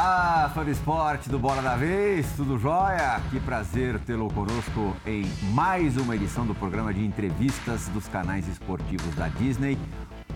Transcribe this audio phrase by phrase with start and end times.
[0.00, 3.20] Olá, fã do esporte do Bola da Vez, tudo jóia?
[3.32, 9.12] Que prazer tê-lo conosco em mais uma edição do programa de entrevistas dos canais esportivos
[9.16, 9.76] da Disney.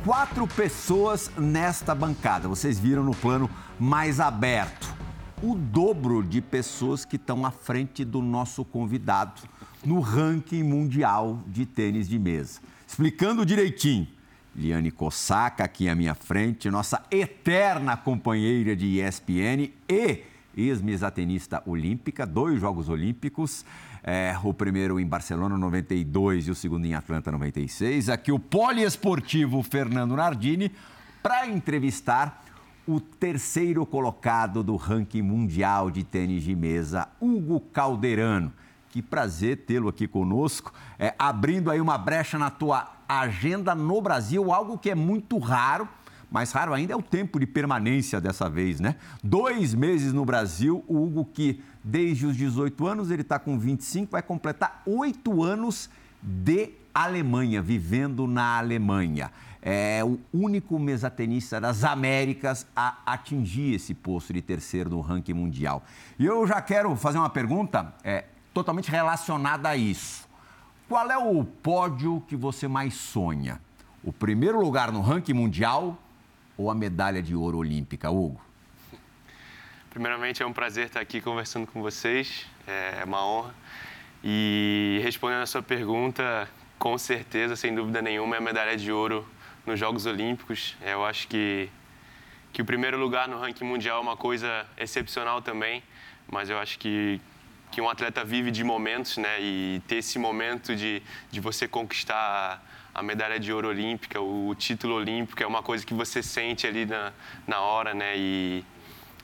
[0.04, 3.48] Quatro pessoas nesta bancada, vocês viram no plano
[3.79, 4.93] mais aberto.
[5.40, 9.43] O dobro de pessoas que estão à frente do nosso convidado
[9.85, 12.58] no ranking mundial de tênis de mesa.
[12.85, 14.08] Explicando direitinho,
[14.54, 20.24] Liane Kosaka aqui à minha frente, nossa eterna companheira de ESPN e
[20.54, 23.64] ex-mesatenista olímpica, dois Jogos Olímpicos,
[24.02, 28.10] é, o primeiro em Barcelona 92 e o segundo em Atlanta 96.
[28.10, 30.71] Aqui o poliesportivo Fernando Nardini
[31.22, 32.44] para entrevistar
[32.86, 38.52] o terceiro colocado do ranking mundial de tênis de mesa, Hugo Calderano.
[38.90, 44.52] Que prazer tê-lo aqui conosco, é, abrindo aí uma brecha na tua agenda no Brasil,
[44.52, 45.88] algo que é muito raro,
[46.30, 48.96] mais raro ainda é o tempo de permanência dessa vez, né?
[49.22, 54.12] Dois meses no Brasil, o Hugo que desde os 18 anos, ele está com 25,
[54.12, 55.90] vai completar oito anos
[56.22, 59.30] de Alemanha, vivendo na Alemanha.
[59.60, 65.84] É o único mesatenista das Américas a atingir esse posto de terceiro no ranking mundial.
[66.18, 70.28] E eu já quero fazer uma pergunta, é, totalmente relacionada a isso.
[70.92, 73.58] Qual é o pódio que você mais sonha?
[74.04, 75.96] O primeiro lugar no ranking mundial
[76.54, 78.38] ou a medalha de ouro olímpica, Hugo?
[79.88, 83.54] Primeiramente, é um prazer estar aqui conversando com vocês, é uma honra.
[84.22, 86.46] E respondendo a sua pergunta,
[86.78, 89.27] com certeza, sem dúvida nenhuma, é a medalha de ouro
[89.64, 90.77] nos Jogos Olímpicos.
[90.82, 91.70] Eu acho que,
[92.52, 95.82] que o primeiro lugar no ranking mundial é uma coisa excepcional também,
[96.30, 97.18] mas eu acho que,
[97.72, 99.40] que um atleta vive de momentos, né?
[99.40, 102.62] E ter esse momento de, de você conquistar
[102.94, 106.84] a medalha de ouro olímpica, o título olímpico, é uma coisa que você sente ali
[106.84, 107.12] na,
[107.46, 108.12] na hora, né?
[108.14, 108.62] E,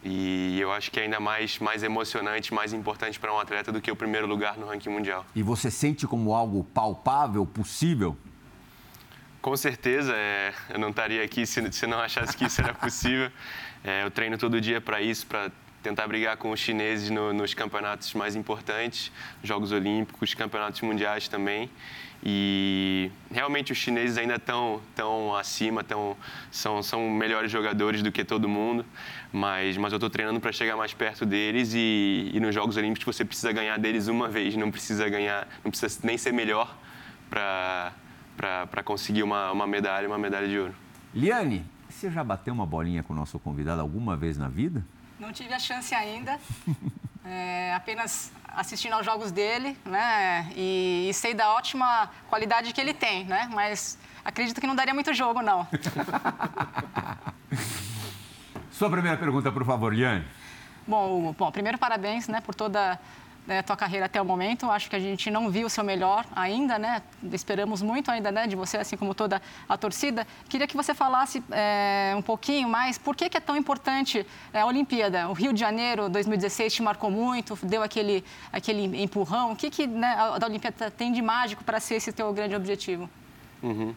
[0.03, 3.83] e eu acho que é ainda mais, mais emocionante, mais importante para um atleta do
[3.83, 5.27] que o primeiro lugar no ranking mundial.
[5.35, 8.17] E você sente como algo palpável, possível?
[9.43, 13.31] Com certeza, é, eu não estaria aqui se, se não achasse que isso era possível.
[13.85, 15.53] É, eu treino todo dia para isso, para
[15.83, 19.13] tentar brigar com os chineses no, nos campeonatos mais importantes,
[19.43, 21.71] Jogos Olímpicos, campeonatos mundiais também.
[22.23, 26.17] E realmente os chineses ainda estão tão acima, tão,
[26.51, 28.85] são, são melhores jogadores do que todo mundo,
[29.33, 33.15] mas, mas eu estou treinando para chegar mais perto deles e, e nos Jogos Olímpicos
[33.15, 36.77] você precisa ganhar deles uma vez, não precisa ganhar, não precisa nem ser melhor
[37.31, 40.75] para conseguir uma, uma medalha, uma medalha de ouro.
[41.15, 44.85] Liane, você já bateu uma bolinha com o nosso convidado alguma vez na vida?
[45.19, 46.39] Não tive a chance ainda.
[47.31, 50.51] É, apenas assistindo aos jogos dele, né?
[50.57, 53.51] E, e, sei da ótima qualidade que ele tem, né?
[53.53, 55.69] Mas acredito que não daria muito jogo, não.
[58.73, 60.25] Sua primeira pergunta, por favor, Liane.
[60.87, 62.99] Bom, bom, primeiro parabéns, né, por toda
[63.49, 64.71] né, tua carreira até o momento.
[64.71, 67.03] Acho que a gente não viu o seu melhor ainda, né?
[67.33, 70.27] Esperamos muito ainda, né, de você, assim como toda a torcida.
[70.51, 74.61] Queria que você falasse é, um pouquinho mais por que, que é tão importante é,
[74.61, 75.27] a Olimpíada.
[75.29, 78.23] O Rio de Janeiro 2016 te marcou muito, deu aquele,
[78.53, 79.53] aquele empurrão.
[79.53, 82.55] O que, que né, a, a Olimpíada tem de mágico para ser esse teu grande
[82.55, 83.09] objetivo?
[83.63, 83.95] Uhum.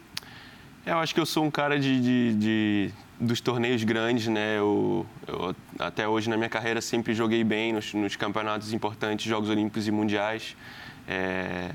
[0.86, 2.90] Eu acho que eu sou um cara de, de, de
[3.22, 4.58] dos torneios grandes, né?
[4.58, 9.48] Eu, eu, até hoje na minha carreira sempre joguei bem nos, nos campeonatos importantes, Jogos
[9.48, 10.56] Olímpicos e Mundiais.
[11.06, 11.70] É,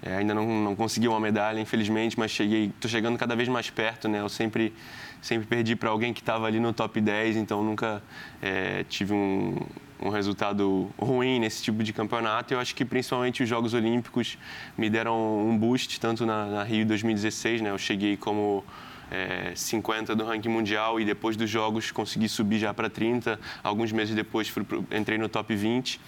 [0.00, 3.68] é, ainda não, não consegui uma medalha, infelizmente, mas cheguei, estou chegando cada vez mais
[3.68, 4.20] perto, né?
[4.20, 4.72] Eu sempre,
[5.20, 8.00] sempre perdi para alguém que estava ali no top 10, então nunca
[8.40, 9.56] é, tive um,
[10.00, 12.54] um resultado ruim nesse tipo de campeonato.
[12.54, 14.38] Eu acho que principalmente os Jogos Olímpicos
[14.76, 17.70] me deram um boost, tanto na, na Rio 2016, né?
[17.70, 18.64] Eu cheguei como
[19.10, 23.38] é, 50 do ranking mundial e depois dos Jogos consegui subir já para 30.
[23.62, 26.00] Alguns meses depois fui, entrei no top 20.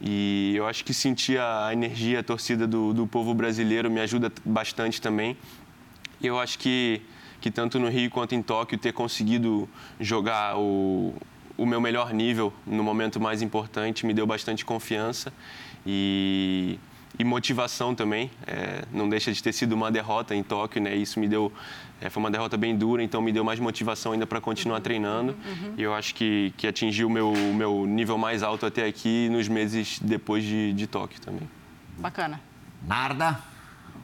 [0.00, 4.32] E eu acho que sentir a energia, a torcida do, do povo brasileiro me ajuda
[4.44, 5.36] bastante também.
[6.20, 7.00] Eu acho que,
[7.40, 9.68] que tanto no Rio quanto em Tóquio ter conseguido
[10.00, 11.14] jogar o,
[11.56, 15.32] o meu melhor nível no momento mais importante me deu bastante confiança
[15.86, 16.78] e,
[17.16, 18.30] e motivação também.
[18.46, 20.96] É, não deixa de ter sido uma derrota em Tóquio, né?
[20.96, 21.52] Isso me deu
[22.02, 24.82] é, foi uma derrota bem dura, então me deu mais motivação ainda para continuar uhum,
[24.82, 25.32] treinando.
[25.32, 25.74] Uhum.
[25.78, 29.28] E eu acho que, que atingi o meu, o meu nível mais alto até aqui
[29.30, 31.48] nos meses depois de, de Tóquio também.
[31.98, 32.40] Bacana.
[32.84, 33.38] Narda.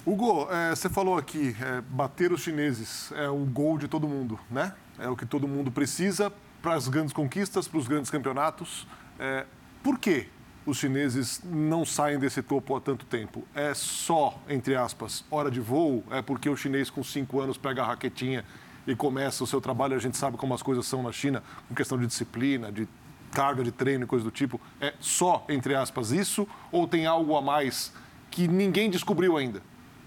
[0.06, 4.38] Hugo, é, você falou aqui, é, bater os chineses é o gol de todo mundo,
[4.48, 4.72] né?
[4.96, 8.86] É o que todo mundo precisa para as grandes conquistas, para os grandes campeonatos.
[9.18, 9.44] É,
[9.82, 10.28] por quê
[10.68, 13.42] os chineses não saem desse topo há tanto tempo?
[13.54, 16.04] É só, entre aspas, hora de voo?
[16.10, 18.44] É porque o chinês com cinco anos pega a raquetinha
[18.86, 19.96] e começa o seu trabalho?
[19.96, 22.86] A gente sabe como as coisas são na China, com questão de disciplina, de
[23.32, 26.46] carga de treino e coisa do tipo, é só, entre aspas, isso?
[26.70, 27.92] Ou tem algo a mais
[28.30, 29.62] que ninguém descobriu ainda?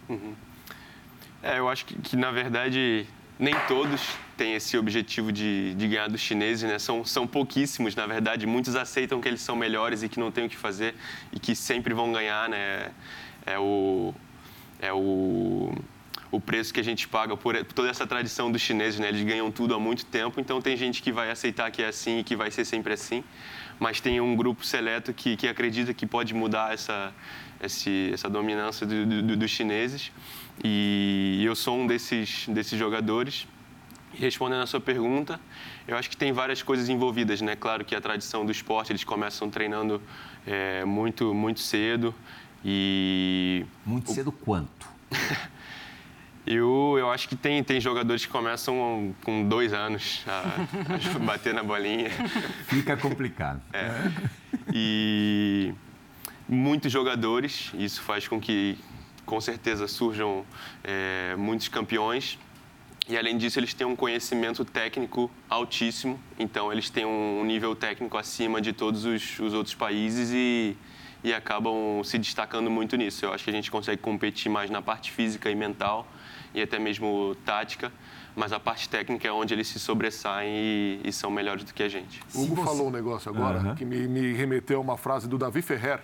[0.07, 0.35] Uhum.
[1.41, 3.07] É, eu acho que, que, na verdade,
[3.41, 3.99] nem todos
[4.37, 6.77] têm esse objetivo de, de ganhar dos chineses, né?
[6.77, 8.45] São, são pouquíssimos, na verdade.
[8.45, 10.93] Muitos aceitam que eles são melhores e que não têm o que fazer
[11.33, 12.91] e que sempre vão ganhar, né?
[13.43, 14.13] É o...
[14.79, 15.73] É o
[16.31, 19.09] o preço que a gente paga por toda essa tradição dos chineses, né?
[19.09, 22.19] Eles ganham tudo há muito tempo, então tem gente que vai aceitar que é assim
[22.19, 23.21] e que vai ser sempre assim,
[23.77, 27.13] mas tem um grupo seleto que, que acredita que pode mudar essa,
[27.59, 30.09] essa dominância do, do, dos chineses
[30.63, 33.47] e eu sou um desses, desses jogadores.
[34.13, 35.39] Respondendo a sua pergunta,
[35.87, 37.55] eu acho que tem várias coisas envolvidas, né?
[37.55, 40.01] Claro que a tradição do esporte, eles começam treinando
[40.45, 42.13] é, muito, muito cedo
[42.63, 43.65] e...
[43.85, 44.87] Muito cedo quanto?
[46.45, 51.53] Eu, eu acho que tem, tem jogadores que começam com dois anos a, a bater
[51.53, 52.09] na bolinha.
[52.65, 53.61] Fica complicado.
[53.71, 53.91] É.
[54.73, 55.71] E
[56.49, 58.75] muitos jogadores, isso faz com que,
[59.31, 60.43] com certeza, surjam
[60.83, 62.37] é, muitos campeões.
[63.07, 66.19] E, além disso, eles têm um conhecimento técnico altíssimo.
[66.37, 70.75] Então, eles têm um nível técnico acima de todos os, os outros países e,
[71.23, 73.23] e acabam se destacando muito nisso.
[73.23, 76.05] Eu acho que a gente consegue competir mais na parte física e mental
[76.53, 77.89] e até mesmo tática,
[78.35, 81.83] mas a parte técnica é onde eles se sobressaem e, e são melhores do que
[81.83, 82.19] a gente.
[82.35, 83.75] O Hugo falou um negócio agora uhum.
[83.75, 86.01] que me, me, remeteu a uma frase do Davi Ferrer,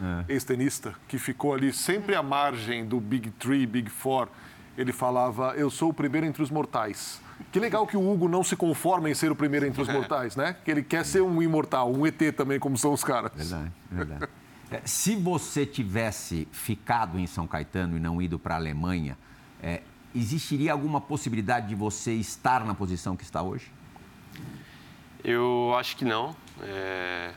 [0.00, 0.32] é.
[0.32, 4.28] ex-tenista, que ficou ali sempre à margem do Big Three, Big Four.
[4.76, 7.20] Ele falava: Eu sou o primeiro entre os mortais.
[7.50, 10.36] Que legal que o Hugo não se conforma em ser o primeiro entre os mortais,
[10.36, 10.54] né?
[10.64, 13.32] Que ele quer ser um imortal, um ET também, como são os caras.
[13.34, 14.28] Verdade, verdade.
[14.72, 19.18] É, se você tivesse ficado em São Caetano e não ido para a Alemanha,
[19.60, 19.82] é,
[20.14, 23.72] existiria alguma possibilidade de você estar na posição que está hoje?
[25.24, 26.36] Eu acho que não.
[26.62, 27.32] É...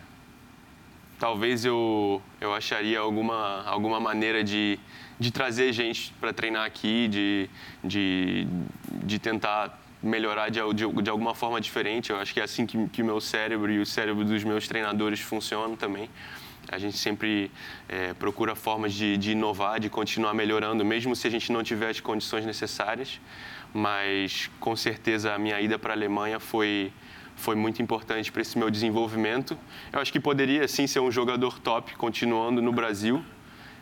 [1.24, 4.78] Talvez eu, eu acharia alguma, alguma maneira de,
[5.18, 7.50] de trazer gente para treinar aqui, de,
[7.81, 8.46] de,
[9.06, 12.10] de tentar melhorar de, de, de, alguma forma diferente.
[12.10, 14.68] Eu acho que é assim que, que o meu cérebro e o cérebro dos meus
[14.68, 16.10] treinadores funcionam também.
[16.70, 17.50] A gente sempre
[17.88, 21.90] é, procura formas de, de, inovar, de continuar melhorando, mesmo se a gente não tiver
[21.90, 23.22] as condições necessárias.
[23.74, 26.92] Mas, com certeza, a minha ida para a Alemanha foi,
[27.35, 29.57] foi muito importante para esse meu desenvolvimento.
[29.91, 33.24] Eu acho que poderia, sim, ser um jogador top continuando no Brasil,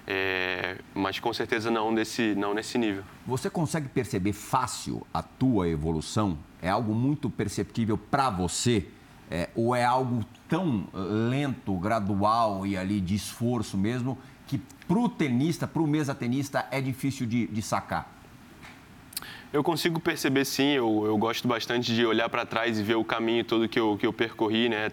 [0.07, 3.03] é, mas com certeza não nesse, não nesse nível.
[3.25, 6.37] Você consegue perceber fácil a tua evolução?
[6.61, 8.87] É algo muito perceptível para você?
[9.29, 15.07] É, ou é algo tão lento, gradual e ali de esforço mesmo, que para o
[15.07, 18.20] tenista, para o mesa-tenista, é difícil de, de, sacar?
[19.53, 23.03] Eu consigo perceber sim, eu, eu gosto bastante de olhar para trás e ver o
[23.03, 24.89] caminho todo que eu, que eu percorri, né?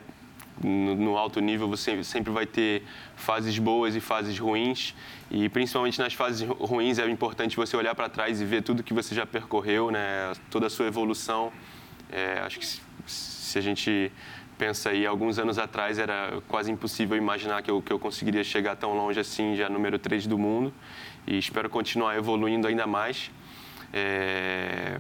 [0.61, 2.83] No, no, alto nível você sempre vai ter
[3.15, 4.93] fases boas e fases ruins
[5.31, 8.93] e principalmente nas fases ruins é importante você olhar para trás e ver tudo que
[8.93, 10.33] você já percorreu, né?
[10.51, 11.53] Toda a sua evolução.
[12.11, 12.67] É, acho que
[13.07, 14.11] se a gente
[14.59, 18.75] pensa aí, alguns anos atrás era quase impossível imaginar que eu, que eu conseguiria chegar
[18.75, 20.75] tão longe assim, já número 3 do mundo.
[21.29, 23.31] E espero continuar evoluindo ainda mais.
[23.93, 24.99] É...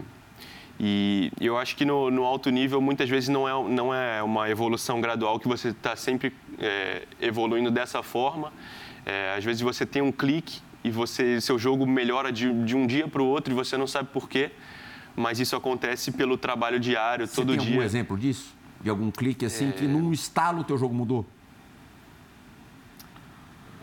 [0.80, 4.49] E eu acho que no, no, alto nível, muitas vezes, não é, não é uma
[4.49, 8.52] evolução gradual que você está sempre é, evoluindo dessa forma.
[9.04, 12.87] É, às vezes você tem um clique e você seu jogo melhora de, de um
[12.87, 14.52] dia para o outro e você não sabe por quê
[15.18, 17.75] mas isso acontece pelo trabalho diário, Você todo tem dia.
[17.75, 18.57] algum exemplo disso?
[18.80, 19.73] De algum clique assim é...
[19.73, 21.26] que num estalo o teu jogo mudou?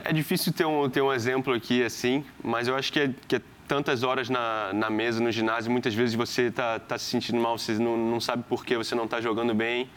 [0.03, 3.35] É difícil ter um, ter um exemplo aqui assim, mas eu acho que é, que
[3.35, 7.39] é tantas horas na, na mesa, no ginásio, muitas vezes você está tá se sentindo
[7.39, 9.89] mal, você não, não sabe por que você não está jogando bem.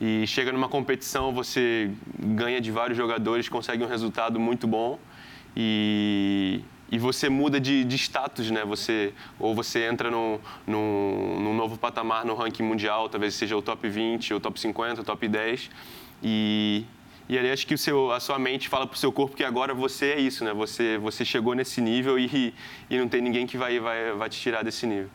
[0.00, 4.98] E chega numa competição, você ganha de vários jogadores, consegue um resultado muito bom.
[5.56, 8.64] E, e você muda de, de status, né?
[8.64, 13.62] Você, ou você entra num, num, num, novo patamar no ranking mundial, talvez seja o
[13.62, 15.70] top 20, o top 50, o top 10.
[16.22, 16.84] E,
[17.28, 19.44] e aí acho que o seu, a sua mente fala para o seu corpo que
[19.44, 20.52] agora você é isso, né?
[20.52, 22.54] Você, você chegou nesse nível e,
[22.90, 25.10] e não tem ninguém que vai, vai, vai te tirar desse nível.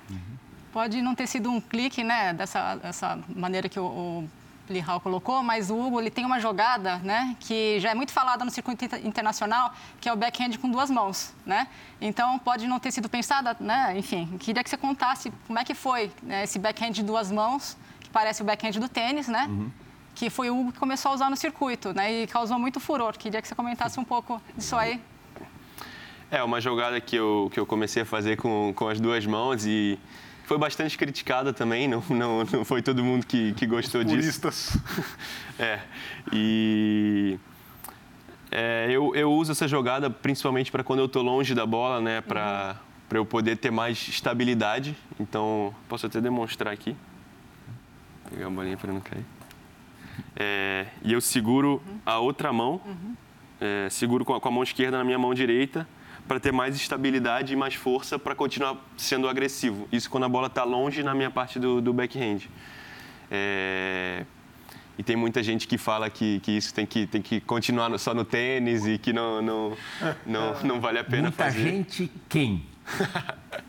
[0.72, 2.34] Pode não ter sido um clique, né?
[2.34, 4.30] Dessa, dessa maneira que o, o
[4.70, 8.46] Lihal colocou, mas o Hugo ele tem uma jogada, né, que já é muito falada
[8.46, 11.68] no circuito internacional, que é o backhand com duas mãos, né?
[12.00, 13.98] Então pode não ter sido pensada, né?
[13.98, 17.76] Enfim, queria que você contasse como é que foi né, esse backhand de duas mãos,
[18.00, 19.48] que parece o backhand do tênis, né?
[19.50, 19.72] Uhum.
[20.20, 22.12] Que foi o Hugo que começou a usar no circuito, né?
[22.12, 23.18] E causou muito furor.
[23.18, 25.00] Queria que você comentasse um pouco disso aí.
[26.30, 29.66] É uma jogada que eu, que eu comecei a fazer com, com as duas mãos
[29.66, 29.98] e
[30.44, 34.74] foi bastante criticada também, não, não, não foi todo mundo que, que gostou Puristas.
[34.74, 34.84] disso.
[35.58, 35.80] é,
[36.34, 37.40] e
[38.52, 42.20] é, eu, eu uso essa jogada principalmente para quando eu estou longe da bola, né,
[42.20, 42.76] para
[43.10, 43.18] uhum.
[43.20, 44.98] eu poder ter mais estabilidade.
[45.18, 46.94] Então, posso até demonstrar aqui.
[48.24, 49.39] Vou pegar a bolinha para não cair.
[50.36, 52.00] É, e eu seguro uhum.
[52.06, 53.16] a outra mão, uhum.
[53.60, 55.88] é, seguro com a, com a mão esquerda na minha mão direita
[56.28, 59.88] para ter mais estabilidade e mais força para continuar sendo agressivo.
[59.92, 62.42] Isso quando a bola está longe na minha parte do, do backhand.
[63.32, 64.26] É...
[64.96, 68.14] E tem muita gente que fala que, que isso tem que, tem que continuar só
[68.14, 69.78] no tênis e que não, não,
[70.26, 71.72] não, não vale a pena muita fazer.
[71.72, 72.66] Muita gente quem?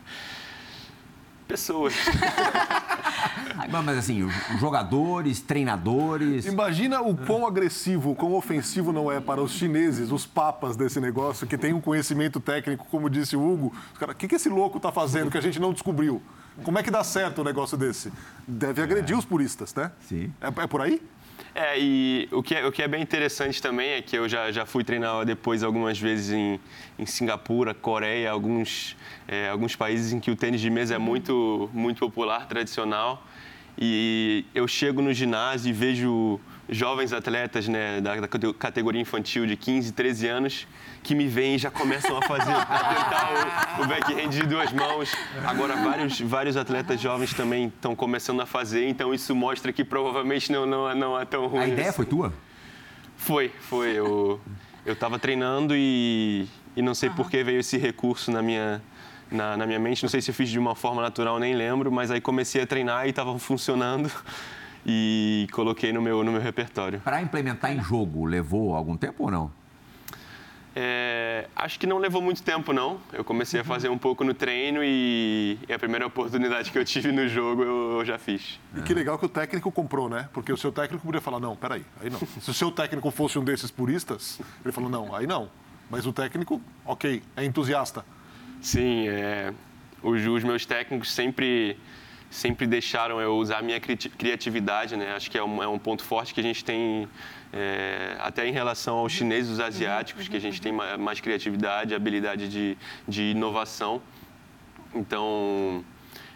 [1.51, 1.93] pessoas.
[3.85, 4.27] Mas assim,
[4.59, 6.45] jogadores, treinadores.
[6.45, 11.45] Imagina o quão agressivo, quão ofensivo não é para os chineses, os papas desse negócio,
[11.45, 13.73] que tem um conhecimento técnico, como disse o Hugo.
[14.01, 16.21] o que, que esse louco está fazendo que a gente não descobriu?
[16.63, 18.11] Como é que dá certo um negócio desse?
[18.47, 19.17] Deve agredir é.
[19.17, 19.91] os puristas, né?
[20.07, 20.33] Sim.
[20.41, 21.01] É, é por aí?
[21.53, 24.51] É, e o que é, o que é bem interessante também é que eu já,
[24.51, 26.59] já fui treinar depois algumas vezes em,
[26.97, 28.95] em Singapura, Coreia, alguns,
[29.27, 33.25] é, alguns países em que o tênis de mesa é muito, muito popular, tradicional.
[33.77, 36.39] E eu chego no ginásio e vejo
[36.71, 40.67] jovens atletas né, da, da, categoria infantil de 15, 13 anos
[41.03, 44.71] que me vêm e já começam a fazer, a tentar o, o backhand de duas
[44.71, 45.11] mãos.
[45.45, 50.49] Agora, vários, vários atletas jovens também estão começando a fazer, então isso mostra que provavelmente
[50.49, 51.63] não, não, não é tão ruim.
[51.63, 52.33] A ideia foi tua?
[53.17, 53.91] Foi, foi.
[53.97, 54.39] Eu
[54.85, 58.81] estava treinando e, e não sei por que veio esse recurso na minha,
[59.29, 60.01] na, na minha mente.
[60.01, 62.65] Não sei se eu fiz de uma forma natural, nem lembro, mas aí comecei a
[62.65, 64.09] treinar e estava funcionando
[64.85, 66.99] e coloquei no meu, no meu repertório.
[67.01, 69.61] Para implementar em jogo, levou algum tempo ou não?
[70.73, 72.99] É, acho que não levou muito tempo, não.
[73.11, 76.85] Eu comecei a fazer um pouco no treino e, e a primeira oportunidade que eu
[76.85, 78.57] tive no jogo eu, eu, já fiz.
[78.77, 80.29] E que legal que o técnico comprou, né?
[80.31, 82.19] Porque o seu técnico podia falar, não, peraí, aí não.
[82.19, 85.49] Se o seu técnico fosse um desses puristas, ele falou, não, aí não.
[85.89, 88.05] Mas o técnico, ok, é entusiasta.
[88.61, 89.53] Sim, é,
[90.01, 91.77] os, os meus técnicos sempre
[92.31, 95.13] sempre deixaram eu usar a minha criatividade, né?
[95.13, 97.07] Acho que é um, é um ponto forte que a gente tem
[97.51, 102.47] é, até em relação aos chineses os asiáticos, que a gente tem mais criatividade, habilidade
[102.47, 104.01] de, de inovação.
[104.95, 105.83] Então,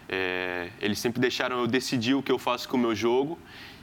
[0.06, 3.38] é, eles sempre deixaram eu decidir o que eu faço com o meu jogo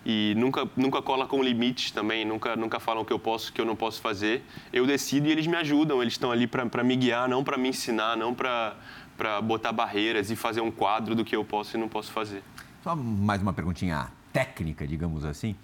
[0.06, 3.54] e nunca nunca cola com limites também, nunca nunca falam o que eu posso, o
[3.54, 4.44] que eu não posso fazer.
[4.72, 7.70] Eu decido e eles me ajudam, eles estão ali para me guiar, não para me
[7.70, 8.76] ensinar, não para
[9.18, 12.44] para botar barreiras e fazer um quadro do que eu posso e não posso fazer.
[12.84, 15.56] Só mais uma perguntinha técnica, digamos assim.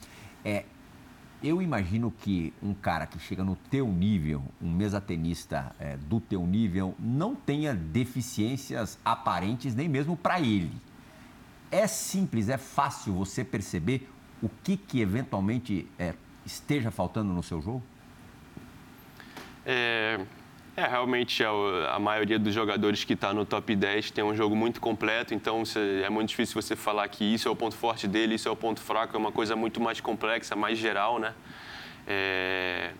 [0.44, 0.66] É,
[1.42, 6.46] eu imagino que um cara que chega no teu nível, um mesatenista é, do teu
[6.46, 10.74] nível, não tenha deficiências aparentes nem mesmo para ele.
[11.72, 14.10] É simples, é fácil você perceber
[14.42, 16.14] o que, que eventualmente é,
[16.46, 17.84] esteja faltando no seu jogo?
[19.66, 20.20] É,
[20.80, 24.36] é, realmente a, é a maioria dos jogadores que está no top 10 tem um
[24.36, 25.64] jogo muito completo, então
[26.04, 28.56] é muito difícil você falar que isso é o ponto forte dele, isso é o
[28.56, 31.34] ponto fraco, é uma coisa muito mais complexa, mais geral, né?
[32.08, 32.92] É,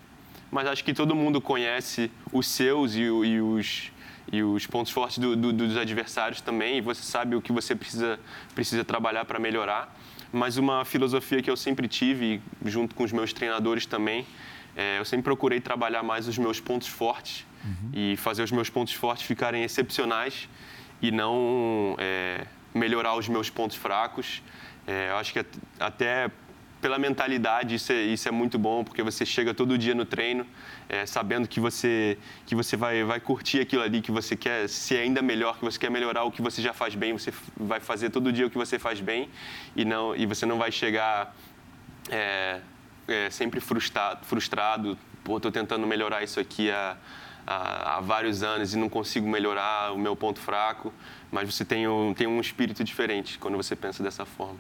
[0.52, 3.92] mas acho que todo mundo conhece os seus e, e os,
[4.32, 7.76] e os pontos fortes do, do, dos adversários também, e você sabe o que você
[7.76, 8.20] precisa,
[8.54, 9.96] precisa trabalhar para melhorar.
[10.32, 14.28] Mas uma filosofia que eu sempre tive, junto com os meus treinadores também,
[14.76, 17.92] é, eu sempre procurei trabalhar mais os meus pontos fortes uhum.
[17.94, 20.50] e fazer os meus pontos fortes ficarem excepcionais
[21.02, 24.42] e não é, melhorar os meus pontos fracos.
[24.88, 25.46] É, eu acho que
[25.80, 26.30] até
[26.82, 30.46] pela mentalidade isso é, isso é, muito bom porque você chega todo dia no treino
[30.88, 35.00] é, sabendo que você que você vai vai curtir aquilo ali que você quer ser
[35.00, 38.10] ainda melhor que você quer melhorar o que você já faz bem você vai fazer
[38.10, 39.30] todo dia o que você faz bem
[39.76, 41.36] e não e você não vai chegar
[42.10, 42.62] é,
[43.08, 46.96] é, sempre frustrado frustrado pô tentando melhorar isso aqui a
[47.50, 50.94] há, há, vários anos e não consigo melhorar o meu ponto fraco,
[51.32, 54.60] mas você tem um, tem um espírito diferente quando você pensa dessa forma.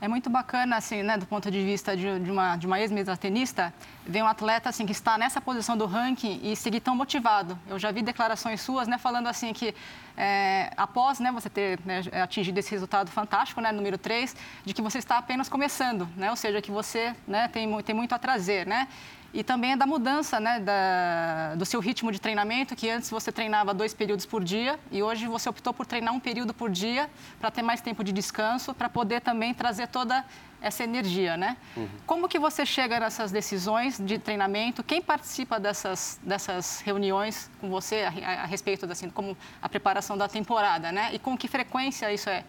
[0.00, 3.16] É muito bacana, assim, né, do ponto de vista de, de uma, de uma ex-mesa
[3.16, 3.74] tenista,
[4.06, 7.58] ver um atleta, assim, que está nessa posição do ranking e seguir tão motivado.
[7.66, 9.74] Eu já vi declarações suas, né, falando, assim, que
[10.16, 14.80] é, após, né, você ter né, atingido esse resultado fantástico, né, número 3, de que
[14.80, 18.68] você está apenas começando, né, ou seja, que você, né, tem, tem muito a trazer,
[18.68, 18.86] né,
[19.32, 23.30] e também é da mudança né, da, do seu ritmo de treinamento, que antes você
[23.30, 27.10] treinava dois períodos por dia e hoje você optou por treinar um período por dia
[27.38, 30.24] para ter mais tempo de descanso, para poder também trazer toda
[30.60, 31.56] essa energia, né?
[31.76, 31.88] Uhum.
[32.06, 34.82] Como que você chega nessas decisões de treinamento?
[34.82, 40.26] Quem participa dessas, dessas reuniões com você a, a, respeito, assim, como a preparação da
[40.26, 41.10] temporada, né?
[41.12, 42.44] E com que frequência isso é,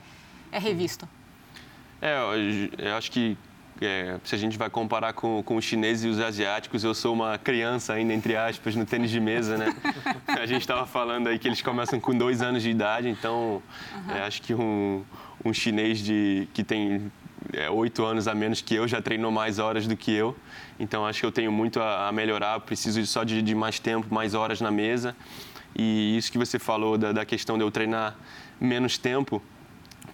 [0.52, 1.08] é revisto?
[2.02, 3.38] É, eu, eu acho que
[3.82, 7.14] é, se a gente vai comparar com, com os chineses e os asiáticos, eu sou
[7.14, 9.74] uma criança ainda, entre aspas, no tênis de mesa, né?
[10.28, 13.62] A gente estava falando aí que eles começam com dois anos de idade, então
[13.94, 14.16] uhum.
[14.16, 15.04] é, acho que um,
[15.44, 17.12] um chinês de, que tem
[17.54, 20.36] é, oito anos a menos que eu já treinou mais horas do que eu.
[20.80, 24.14] Então acho que eu tenho muito a, a melhorar, preciso só de, de, mais tempo,
[24.14, 25.16] mais horas na mesa.
[25.76, 28.16] E isso que você falou da, da questão de eu treinar
[28.60, 29.42] menos tempo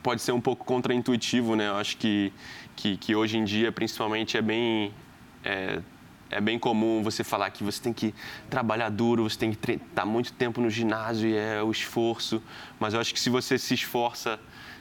[0.03, 1.67] pode ser um pouco contraintuitivo, né?
[1.67, 2.31] Eu acho que
[2.75, 4.94] que, que hoje em dia, principalmente, é bem,
[5.44, 5.79] é,
[6.29, 8.13] é, bem comum você falar que você tem que
[8.50, 12.41] trabalhar duro, você tem que estar tá muito tempo no ginásio e é o esforço.
[12.79, 14.39] Mas eu acho que se você se esforça,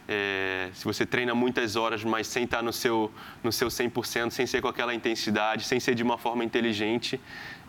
[0.08, 3.10] é, se você treina muitas horas, mas sem estar no seu,
[3.42, 7.18] no seu 100%, sem ser com aquela intensidade, sem ser de uma forma inteligente,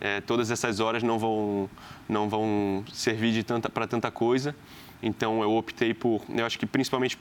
[0.02, 1.70] é, todas essas horas não vão,
[2.10, 4.56] não vão servir tanta, para tanta coisa.
[5.02, 7.18] Então eu optei por, eu acho que principalmente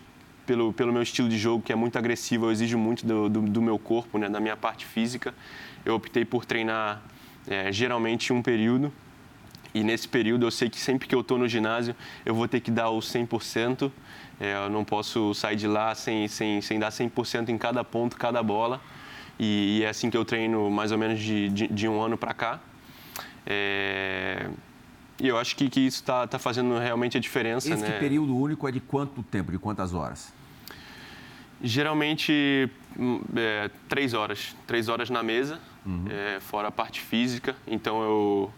[0.47, 3.41] pelo, pelo meu estilo de jogo, que é muito agressivo, eu exijo muito do, do,
[3.43, 5.35] do meu corpo, né, da minha parte física.
[5.85, 7.03] Eu optei por treinar
[7.47, 8.93] é, geralmente um período.
[9.75, 12.61] E nesse período eu sei que sempre que eu estou no ginásio, eu vou ter
[12.61, 13.91] que dar o 100%.
[14.41, 18.17] É, eu não posso sair de lá sem, sem, sem dar 100% em cada ponto,
[18.17, 18.81] cada bola.
[19.39, 22.17] E, e, é assim que eu treino mais ou menos de, de, de um ano
[22.17, 22.61] para cá.
[23.47, 24.49] É...
[25.21, 27.73] E eu acho que, que isso está tá fazendo realmente a diferença.
[27.73, 27.99] Esse né?
[27.99, 30.33] período único é de quanto tempo, de quantas horas?
[31.63, 32.69] Geralmente,
[32.99, 34.55] hum, é, três horas.
[34.67, 36.05] Três horas na mesa, uhum.
[36.11, 37.55] é, fora a parte física.
[37.67, 38.53] Então, eu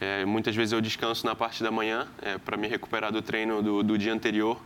[0.00, 3.62] é, muitas vezes eu descanso na parte da manhã é, para me recuperar do treino
[3.62, 4.60] do, do, dia anterior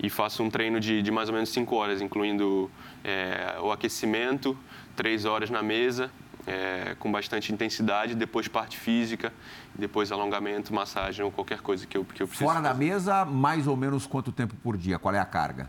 [0.00, 2.70] e faço um treino de, de mais ou menos cinco horas, incluindo
[3.02, 4.56] é, o aquecimento,
[4.94, 6.10] três horas na mesa
[6.46, 9.32] é, com bastante intensidade, depois parte física,
[9.74, 12.48] depois alongamento, massagem ou qualquer coisa que eu, que eu preciso.
[12.48, 14.98] Fora da mesa, mais ou menos quanto tempo por dia?
[14.98, 15.68] Qual é a carga?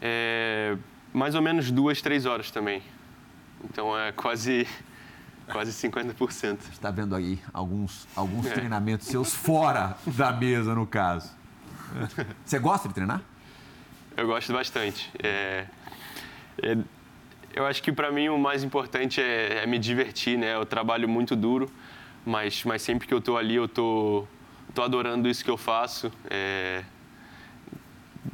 [0.00, 0.76] É,
[1.12, 2.82] mais ou menos duas, três horas também.
[3.64, 4.66] Então é quase,
[5.50, 6.16] quase 50%.
[6.16, 8.52] Você está vendo aí alguns, alguns é.
[8.52, 11.30] treinamentos seus fora da mesa, no caso.
[12.46, 13.22] Você gosta de treinar?
[14.16, 15.10] Eu gosto bastante.
[15.22, 15.66] É,
[16.62, 16.78] é
[17.54, 20.54] eu acho que para mim o mais importante é, é, me divertir, né?
[20.54, 21.70] Eu trabalho muito duro,
[22.24, 24.26] mas, mas sempre que eu estou ali eu tô,
[24.74, 26.12] tô adorando isso que eu faço.
[26.28, 26.84] É,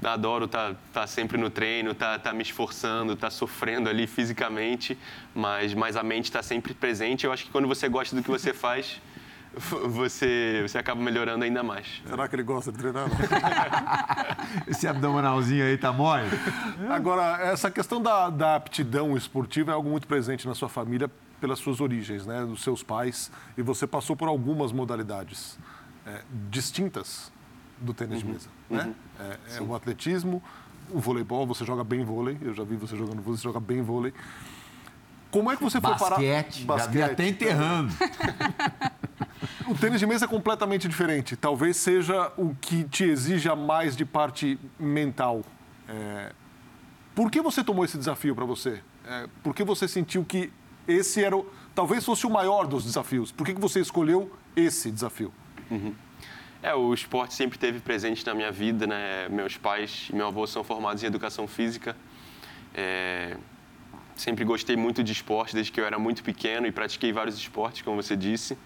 [0.05, 4.98] adoro estar tá, tá sempre no treino, tá, tá me esforçando, tá sofrendo ali fisicamente,
[5.35, 7.24] mas, mas a mente está sempre presente.
[7.24, 9.00] Eu acho que quando você gosta do que você faz,
[9.88, 12.02] você, você acaba melhorando ainda mais.
[12.06, 13.08] Será que ele gosta de treinar?
[14.68, 16.28] Esse abdominalzinho aí tá mole?
[16.90, 21.58] Agora, essa questão da, da aptidão esportiva é algo muito presente na sua família pelas
[21.58, 22.44] suas origens, né?
[22.44, 23.30] Dos seus pais.
[23.56, 25.58] E você passou por algumas modalidades
[26.06, 27.32] é, distintas
[27.78, 28.26] do tênis uhum.
[28.26, 28.82] de mesa, né?
[28.82, 28.94] uhum.
[29.26, 29.36] né?
[29.48, 30.42] É, é o atletismo,
[30.90, 32.36] o voleibol, você joga bem vôlei.
[32.42, 34.12] Eu já vi você jogando vôlei, você joga bem vôlei.
[35.30, 36.22] Como é que você Basquete, foi parar?
[36.22, 37.92] Basquete, já vi até enterrando.
[39.66, 41.37] O tênis de mesa é completamente diferente.
[41.37, 45.42] Talvez seja o que te exija mais de parte mental.
[45.88, 46.33] É...
[47.14, 48.83] Por que você tomou esse desafio para você?
[49.05, 49.27] É...
[49.42, 50.53] Por que você sentiu que
[50.87, 51.46] esse era, o...
[51.75, 53.33] talvez fosse o maior dos desafios?
[53.33, 55.33] Por que, que você escolheu esse desafio?
[55.70, 55.94] Uhum.
[56.62, 59.29] É, o esporte sempre teve presente na minha vida, né?
[59.29, 61.96] Meus pais e meu avô são formados em educação física.
[62.75, 63.37] É...
[64.16, 67.83] Sempre gostei muito de esporte desde que eu era muito pequeno e pratiquei vários esportes,
[67.83, 68.57] como você disse.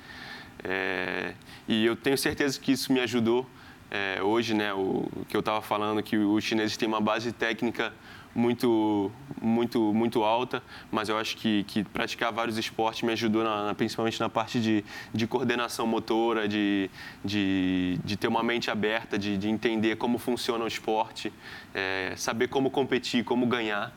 [0.64, 1.34] É,
[1.66, 3.46] e eu tenho certeza que isso me ajudou
[3.90, 4.72] é, hoje, né?
[4.72, 7.92] O, que eu estava falando que os chineses têm uma base técnica
[8.34, 13.74] muito, muito, muito alta, mas eu acho que, que praticar vários esportes me ajudou, na,
[13.74, 16.88] principalmente na parte de, de coordenação motora, de,
[17.24, 21.32] de, de ter uma mente aberta, de, de entender como funciona o esporte,
[21.74, 23.92] é, saber como competir, como ganhar.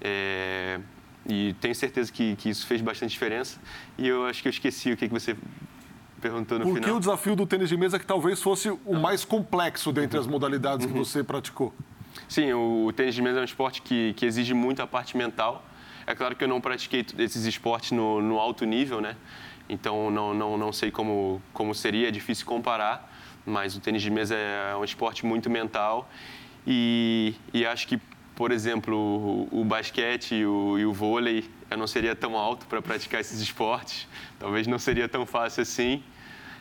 [0.00, 0.80] É,
[1.28, 3.60] e tenho certeza que, que isso fez bastante diferença.
[3.98, 5.36] E eu acho que eu esqueci o que, que você
[6.20, 9.24] perguntou no Por que o desafio do tênis de mesa que talvez fosse o mais
[9.24, 10.92] complexo dentre as modalidades uhum.
[10.92, 11.72] que você praticou?
[12.28, 15.16] Sim, o, o, tênis de mesa é um esporte que, que exige muito a parte
[15.16, 15.64] mental.
[16.06, 19.16] É claro que eu não pratiquei esses esportes no, no alto nível, né?
[19.68, 23.12] Então não, não, não sei como, como seria, é difícil comparar,
[23.44, 26.08] mas o tênis de mesa é um esporte muito mental
[26.66, 28.00] e, e acho que,
[28.36, 28.94] por exemplo,
[29.50, 33.18] o, o basquete e o, e o vôlei, eu não seria tão alto para praticar
[33.20, 34.06] esses esportes,
[34.38, 36.02] talvez não seria tão fácil assim.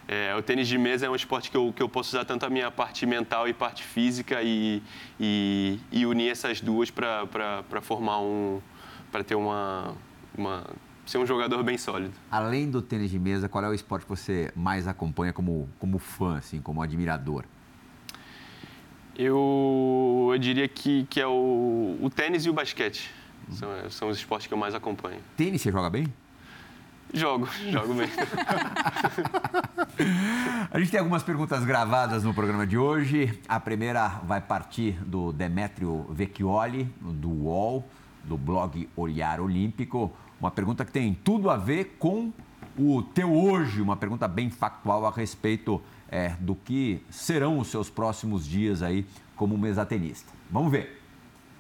[0.08, 2.46] É, o tênis de mesa é um esporte que eu, que eu posso usar tanto
[2.46, 4.82] a minha parte mental e parte física e,
[5.20, 8.62] e, e unir essas duas para formar um.
[9.12, 9.96] para ter uma,
[10.38, 10.64] uma.
[11.06, 12.14] ser um jogador bem sólido.
[12.32, 15.98] Além do tênis de mesa, qual é o esporte que você mais acompanha como, como
[15.98, 17.44] fã, assim, como admirador?
[19.18, 23.10] Eu, eu diria que, que é o, o tênis e o basquete.
[23.52, 25.20] São, são os esportes que eu mais acompanho.
[25.38, 26.08] Tênis você joga bem?
[27.14, 28.10] Jogo, jogo bem.
[30.70, 33.40] A gente tem algumas perguntas gravadas no programa de hoje.
[33.48, 37.88] A primeira vai partir do Demetrio Vecchioli, do UOL,
[38.24, 40.12] do blog Olhar Olímpico.
[40.42, 42.34] Uma pergunta que tem tudo a ver com
[42.78, 45.82] o teu hoje, uma pergunta bem factual a respeito
[46.16, 50.32] é, do que serão os seus próximos dias aí como mesatenista.
[50.50, 51.02] Vamos ver.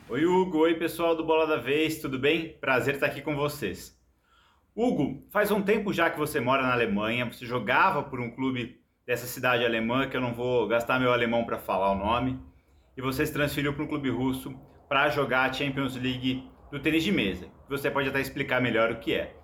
[0.07, 0.59] Oi, Hugo.
[0.59, 2.55] Oi, pessoal do Bola da Vez, tudo bem?
[2.61, 3.99] Prazer estar aqui com vocês.
[4.73, 8.79] Hugo, faz um tempo já que você mora na Alemanha, você jogava por um clube
[9.05, 12.39] dessa cidade alemã, que eu não vou gastar meu alemão para falar o nome,
[12.95, 14.55] e você se transferiu para um clube russo
[14.87, 17.47] para jogar a Champions League do tênis de mesa.
[17.67, 19.35] Você pode até explicar melhor o que é.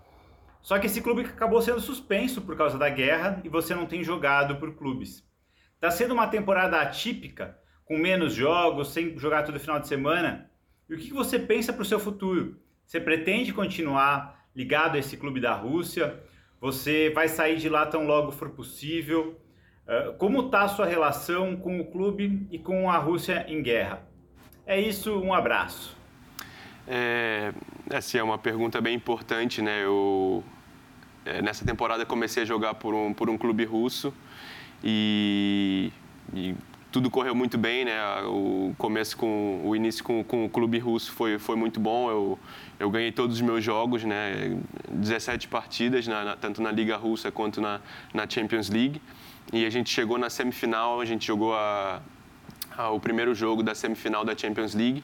[0.61, 4.03] Só que esse clube acabou sendo suspenso por causa da guerra e você não tem
[4.03, 5.27] jogado por clubes.
[5.75, 10.51] Está sendo uma temporada atípica, com menos jogos, sem jogar todo final de semana.
[10.87, 12.59] E o que você pensa para o seu futuro?
[12.85, 16.21] Você pretende continuar ligado a esse clube da Rússia?
[16.59, 19.41] Você vai sair de lá tão logo for possível?
[19.87, 24.07] Uh, como está a sua relação com o clube e com a Rússia em guerra?
[24.65, 25.97] É isso, um abraço.
[26.87, 27.53] É,
[27.91, 29.83] essa é uma pergunta bem importante, né?
[29.83, 30.43] Eu
[31.25, 34.13] é, nessa temporada comecei a jogar por um por um clube russo
[34.83, 35.91] e,
[36.33, 36.55] e
[36.91, 38.01] tudo correu muito bem, né?
[38.23, 42.09] O começo com o início com, com o clube russo foi foi muito bom.
[42.09, 42.39] Eu
[42.79, 44.57] eu ganhei todos os meus jogos, né?
[44.89, 47.81] 17 partidas, na, na, tanto na Liga Russa quanto na,
[48.13, 49.01] na Champions League.
[49.51, 52.01] E a gente chegou na semifinal, a gente jogou a,
[52.93, 55.03] o primeiro jogo da semifinal da Champions League.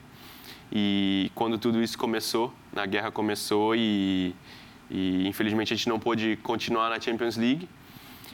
[0.72, 4.36] E quando tudo isso começou, a guerra começou e,
[4.90, 7.68] e infelizmente a gente não pôde continuar na Champions League.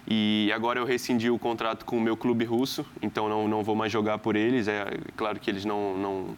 [0.08, 3.76] E agora eu rescindi o contrato com o meu clube russo, então não, não vou
[3.76, 4.68] mais jogar por eles.
[4.68, 6.38] É claro que eles não, não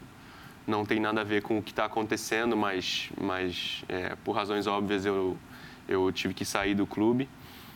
[0.68, 4.66] não tem nada a ver com o que está acontecendo, mas, mas é, por razões
[4.66, 5.38] óbvias eu,
[5.88, 7.30] eu tive que sair do clube.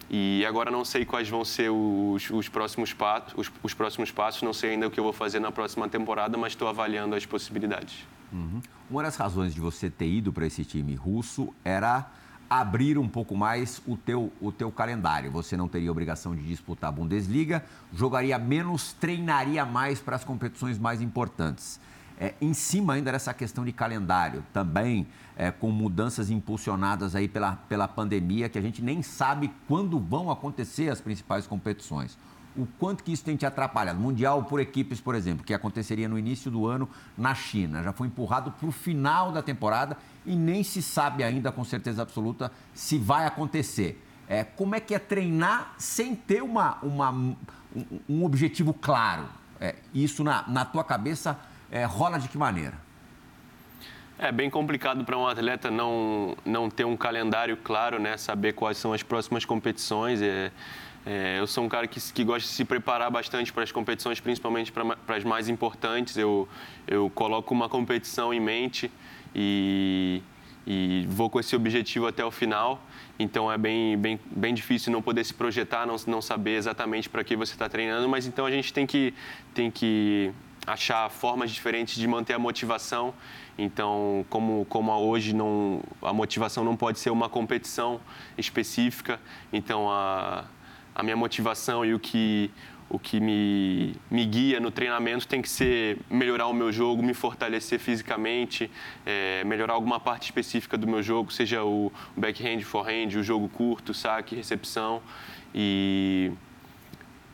[0.10, 4.42] E agora não sei quais vão ser os, os próximos passos, os, os, próximos passos,
[4.42, 7.28] não sei ainda o que eu vou fazer na próxima temporada, mas estou avaliando as
[7.28, 8.08] possibilidades.
[8.32, 8.62] Uhum.
[8.90, 12.10] Uma das razões de você ter ido para esse time russo era
[12.50, 15.32] abrir um pouco mais o teu, o teu calendário.
[15.32, 17.64] Você não teria obrigação de disputar a Bundesliga,
[17.94, 21.80] jogaria menos, treinaria mais para as competições mais importantes.
[22.20, 27.56] É, em cima ainda dessa questão de calendário, também é, com mudanças impulsionadas aí pela,
[27.70, 32.18] pela pandemia, que a gente nem sabe quando vão acontecer as principais competições.
[32.60, 33.98] O quanto que isso tem te atrapalhado?
[33.98, 38.08] Mundial por equipes, por exemplo, que aconteceria no início do ano na China, já foi
[38.08, 42.98] empurrado para o final da temporada e nem se sabe ainda com certeza absoluta se
[42.98, 44.06] vai acontecer.
[44.28, 47.36] É, como é que é treinar sem ter uma, uma um,
[48.10, 49.26] um objetivo claro?
[49.60, 51.40] É, isso na, na tua cabeça
[51.72, 52.78] é, rola de que maneira?
[54.22, 58.18] É bem complicado para um atleta não, não ter um calendário claro, né?
[58.18, 60.22] Saber quais são as próximas competições.
[60.22, 60.52] É,
[61.06, 64.20] é, eu sou um cara que, que gosta de se preparar bastante para as competições,
[64.20, 66.18] principalmente para as mais importantes.
[66.18, 66.48] Eu,
[66.88, 68.92] eu coloco uma competição em mente
[69.34, 70.22] e,
[70.68, 72.82] e vou com esse objetivo até o final.
[73.18, 77.24] Então é bem, bem, bem difícil não poder se projetar, não, não saber exatamente para
[77.24, 79.14] que você está treinando, mas então a gente tem que,
[79.54, 80.32] tem que
[80.68, 83.14] achar formas diferentes de manter a motivação.
[83.58, 88.00] Então, como, como hoje não, a motivação não pode ser uma competição
[88.38, 89.20] específica,
[89.52, 90.46] então a,
[91.00, 92.52] a minha motivação e o que,
[92.90, 97.14] o que me, me guia no treinamento tem que ser melhorar o meu jogo, me
[97.14, 98.70] fortalecer fisicamente,
[99.06, 103.94] é, melhorar alguma parte específica do meu jogo, seja o backhand, forehand, o jogo curto,
[103.94, 105.02] saque, recepção.
[105.56, 106.34] E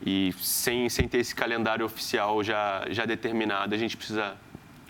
[0.06, 4.38] e sem, sem ter esse calendário oficial já, já determinado, a gente precisa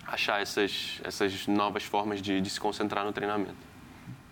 [0.05, 3.55] achar essas, essas novas formas de, de se concentrar no treinamento.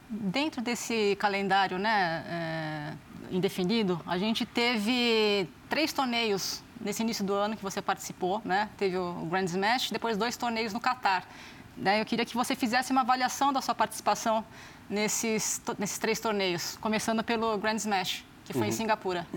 [0.09, 7.57] Dentro desse calendário né, é, indefinido, a gente teve três torneios nesse início do ano
[7.57, 8.69] que você participou, né?
[8.77, 11.27] Teve o Grand Smash, depois dois torneios no Catar.
[11.75, 12.01] Né?
[12.01, 14.45] Eu queria que você fizesse uma avaliação da sua participação
[14.89, 18.67] nesses, nesses três torneios, começando pelo Grand Smash, que foi uhum.
[18.67, 19.27] em Singapura.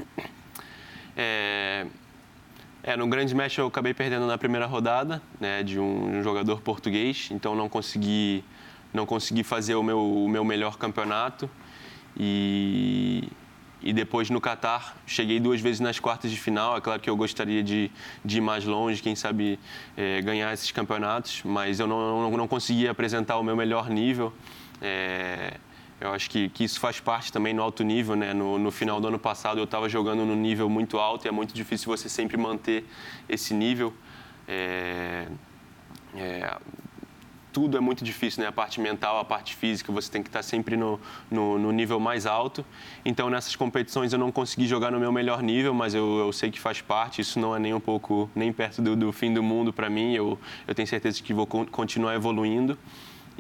[1.19, 1.87] É,
[2.83, 6.61] é, no Grande Smash eu acabei perdendo na primeira rodada, né, de um, um, jogador
[6.61, 8.45] português, então não consegui,
[8.93, 11.49] não consegui fazer o meu, o meu melhor campeonato.
[12.19, 13.29] E,
[13.87, 16.77] e depois no Catar, cheguei duas vezes nas quartas de final.
[16.77, 17.89] É claro que eu gostaria de,
[18.25, 19.61] de ir mais longe, quem sabe
[19.97, 24.33] é, ganhar esses campeonatos, mas eu não, não, não consegui apresentar o meu melhor nível.
[24.83, 25.55] É,
[26.01, 28.35] eu acho que, que isso faz parte também no alto nível, né?
[28.35, 31.31] No, no final do ano passado eu estava jogando no nível muito alto e é
[31.31, 32.85] muito difícil você sempre manter
[33.29, 33.95] esse nível.
[34.49, 35.29] é,
[36.17, 36.57] é,
[37.57, 38.49] tudo é muito difícil, né?
[38.51, 41.99] A parte mental, a parte física, você tem que estar sempre no, no, no, nível
[41.99, 42.63] mais alto.
[43.03, 46.51] Então, nessas competições eu não consegui jogar no meu melhor nível, mas eu, eu sei
[46.51, 47.23] que faz parte.
[47.23, 50.13] Isso não é nem um pouco, nem perto do, do fim do mundo para mim.
[50.13, 50.39] Eu,
[50.69, 52.77] eu tenho certeza que vou continuar evoluindo.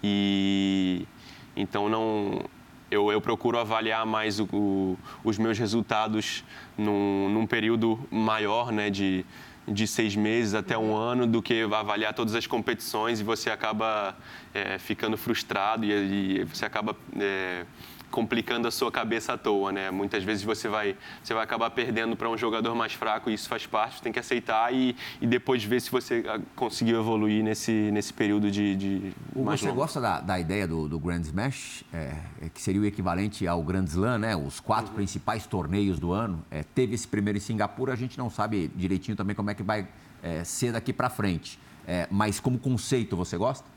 [0.02, 1.06] E
[1.54, 2.42] então não,
[2.90, 6.42] eu, eu, procuro avaliar mais o, o, os meus resultados
[6.78, 9.26] num, num, período maior, né, de,
[9.66, 14.16] de seis meses até um ano do que avaliar todas as competições e você acaba
[14.54, 17.64] é, ficando frustrado e, e você acaba é,
[18.10, 19.90] complicando a sua cabeça à toa, né?
[19.90, 23.48] Muitas vezes você vai, você vai acabar perdendo para um jogador mais fraco e isso
[23.48, 27.72] faz parte, tem que aceitar e, e depois ver se você ah, conseguiu evoluir nesse,
[27.92, 29.80] nesse período de, de Você longo.
[29.80, 33.62] gosta da, da ideia do, do Grand Smash, é, é, que seria o equivalente ao
[33.62, 34.36] Grand Slam, né?
[34.36, 34.96] Os quatro uhum.
[34.96, 36.44] principais torneios do ano.
[36.50, 39.62] É, teve esse primeiro em Singapura, a gente não sabe direitinho também como é que
[39.62, 39.86] vai
[40.22, 41.58] é, ser daqui para frente.
[41.86, 43.75] É, mas como conceito, você gosta?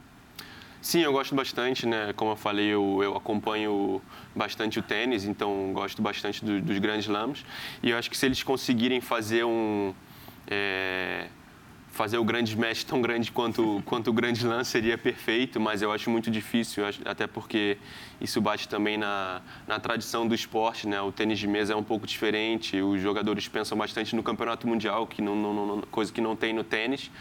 [0.82, 2.14] Sim, eu gosto bastante, né?
[2.14, 4.02] Como eu falei, eu, eu acompanho
[4.34, 7.44] bastante o tênis, então gosto bastante do, dos grandes slams.
[7.84, 9.94] E eu acho que se eles conseguirem fazer um...
[10.48, 11.28] É,
[11.92, 15.92] fazer o grande smash tão grande quanto, quanto o grande slam seria perfeito, mas eu
[15.92, 17.78] acho muito difícil, até porque
[18.22, 21.02] isso bate também na, na tradição do esporte, né?
[21.02, 25.08] O tênis de mesa é um pouco diferente, os jogadores pensam bastante no campeonato mundial,
[25.08, 27.12] que não, não, não coisa que não tem no tênis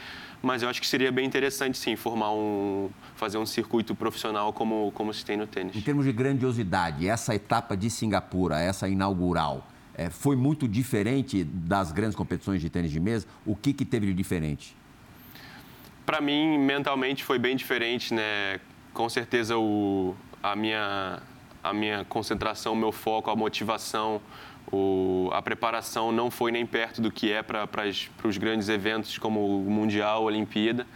[0.42, 4.92] mas eu acho que seria bem interessante sim formar um fazer um circuito profissional como
[4.92, 5.74] como se tem no tênis.
[5.74, 11.90] Em termos de grandiosidade, essa etapa de Singapura, essa inaugural, é, foi muito diferente das
[11.90, 13.27] grandes competições de tênis de mesa.
[13.44, 14.77] O que que teve de diferente?
[16.07, 18.61] Para mim, mentalmente foi bem diferente, né?
[18.94, 21.20] Com certeza o a minha
[21.62, 24.20] a minha concentração, meu foco, a motivação,
[24.73, 27.69] o, a preparação não foi nem perto do que é para
[28.25, 30.87] os grandes eventos como o Mundial, a Olimpíada.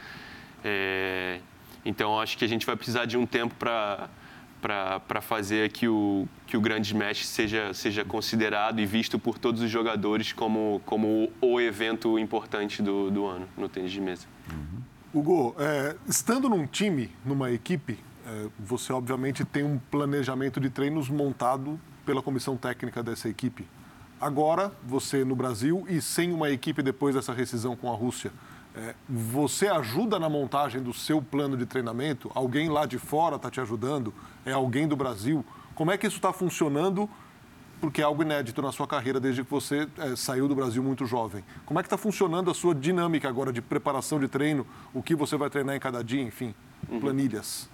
[0.65, 1.41] É,
[1.85, 6.57] então, acho que a gente vai precisar de um tempo para fazer que o, que
[6.57, 11.61] o grande smash seja, seja considerado e visto por todos os jogadores como, como o
[11.61, 14.27] evento importante do, do ano no tênis de mesa.
[14.51, 14.83] Uhum.
[15.15, 21.09] Hugo, é, estando num time, numa equipe, é, você obviamente tem um planejamento de treinos
[21.09, 23.67] montado pela comissão técnica dessa equipe.
[24.21, 28.31] Agora, você no Brasil e sem uma equipe depois dessa rescisão com a Rússia,
[28.75, 32.31] é, você ajuda na montagem do seu plano de treinamento?
[32.35, 34.15] Alguém lá de fora está te ajudando?
[34.47, 35.45] É alguém do Brasil?
[35.75, 37.09] Como é que isso está funcionando?
[37.81, 41.05] Porque é algo inédito na sua carreira desde que você é, saiu do Brasil muito
[41.05, 41.45] jovem.
[41.67, 44.65] Como é que está funcionando a sua dinâmica agora de preparação de treino?
[44.95, 46.55] O que você vai treinar em cada dia, enfim,
[46.89, 47.01] uhum.
[47.01, 47.69] planilhas?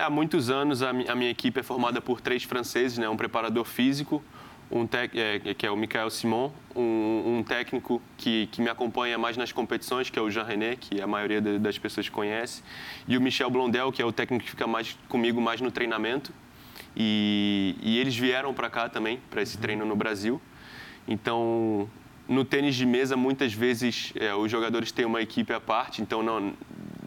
[0.00, 3.06] É, há muitos anos a, minha equipe é formada por três franceses, né?
[3.06, 4.24] um preparador físico,
[4.70, 9.18] um tec, é, que é o Michael Simon, um, um, técnico que, que me acompanha
[9.18, 12.62] mais nas competições, que é o Jean René, que a maioria das pessoas conhece,
[13.06, 16.32] e o Michel Blondel, que é o técnico que fica mais comigo mais no treinamento.
[16.96, 20.40] E, e eles vieram para cá também, para esse treino no Brasil.
[21.06, 21.90] Então,
[22.26, 26.22] no tênis de mesa, muitas vezes é, os jogadores têm uma equipe à parte, então
[26.22, 26.54] não,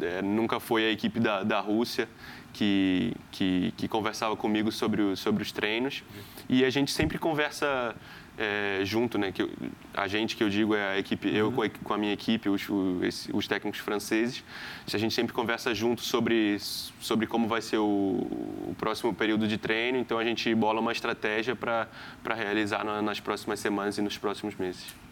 [0.03, 2.07] é, nunca foi a equipe da, da Rússia
[2.53, 6.03] que, que, que conversava comigo sobre, o, sobre os treinos.
[6.47, 7.95] E a gente sempre conversa
[8.37, 9.31] é, junto, né?
[9.31, 9.49] Que
[9.93, 11.35] a gente que eu digo é a equipe, uhum.
[11.35, 14.43] eu com a, com a, minha equipe, os, os, os, técnicos franceses,
[14.91, 19.57] a gente sempre conversa junto sobre, sobre como vai ser o, o próximo período de
[19.57, 19.97] treino.
[19.97, 21.87] Então a gente bola uma estratégia para
[22.35, 25.02] realizar na, nas próximas semanas e nos próximos meses.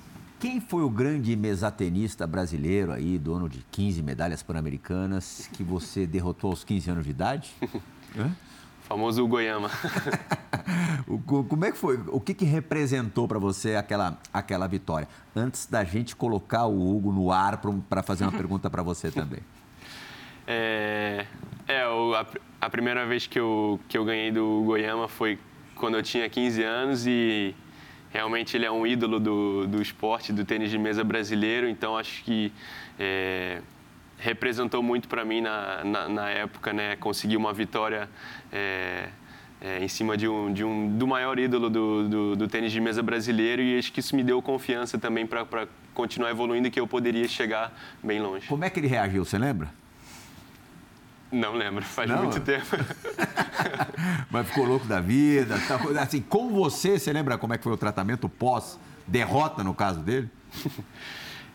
[0.41, 6.49] Quem foi o grande mesatenista brasileiro aí, dono de 15 medalhas pan-americanas, que você derrotou
[6.49, 7.53] aos 15 anos de idade?
[8.17, 8.31] Hã?
[8.81, 9.69] Famoso Goiama.
[11.27, 11.97] Como é que foi?
[12.07, 15.07] O que, que representou para você aquela, aquela vitória?
[15.35, 19.41] Antes da gente colocar o Hugo no ar para fazer uma pergunta para você também.
[20.47, 21.27] É,
[21.67, 22.25] é a,
[22.59, 25.39] a, primeira vez que eu, que eu ganhei do Goiama foi
[25.75, 27.55] quando eu tinha 15 anos e
[28.11, 32.23] realmente ele é um ídolo do, do esporte, do tênis de mesa brasileiro, então acho
[32.23, 32.51] que
[32.99, 33.61] é,
[34.17, 36.95] representou muito para mim na, na, na, época, né?
[36.97, 38.07] Conseguir uma vitória
[38.51, 39.09] é,
[39.61, 42.79] é, em cima de um, de um, do maior ídolo do, do, do, tênis de
[42.79, 46.79] mesa brasileiro e acho que isso me deu confiança também para continuar evoluindo e que
[46.79, 48.47] eu poderia chegar bem longe.
[48.47, 49.80] Como é que ele reagiu, você lembra?
[51.31, 52.23] Não lembro, faz Não.
[52.23, 52.65] muito tempo.
[54.29, 55.57] Mas ficou louco da vida.
[55.67, 59.99] Tá, assim, com você, você lembra como é que foi o tratamento pós-derrota, no caso
[60.01, 60.29] dele?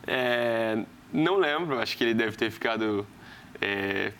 [0.08, 3.04] É, não lembro, acho que ele deve ter ficado
[3.60, 4.12] é,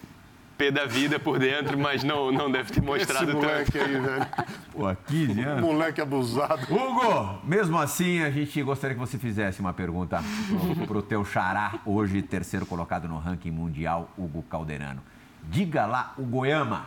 [0.59, 3.85] pé da vida por dentro, mas não, não deve ter mostrado Esse moleque tanto.
[3.85, 4.27] aí, velho.
[4.73, 5.61] Pô, 15 anos.
[5.61, 6.67] Moleque abusado.
[6.75, 10.21] Hugo, mesmo assim, a gente gostaria que você fizesse uma pergunta
[10.77, 15.03] pro, pro teu xará, hoje terceiro colocado no ranking mundial, Hugo Calderano.
[15.49, 16.87] Diga lá, o Goiama.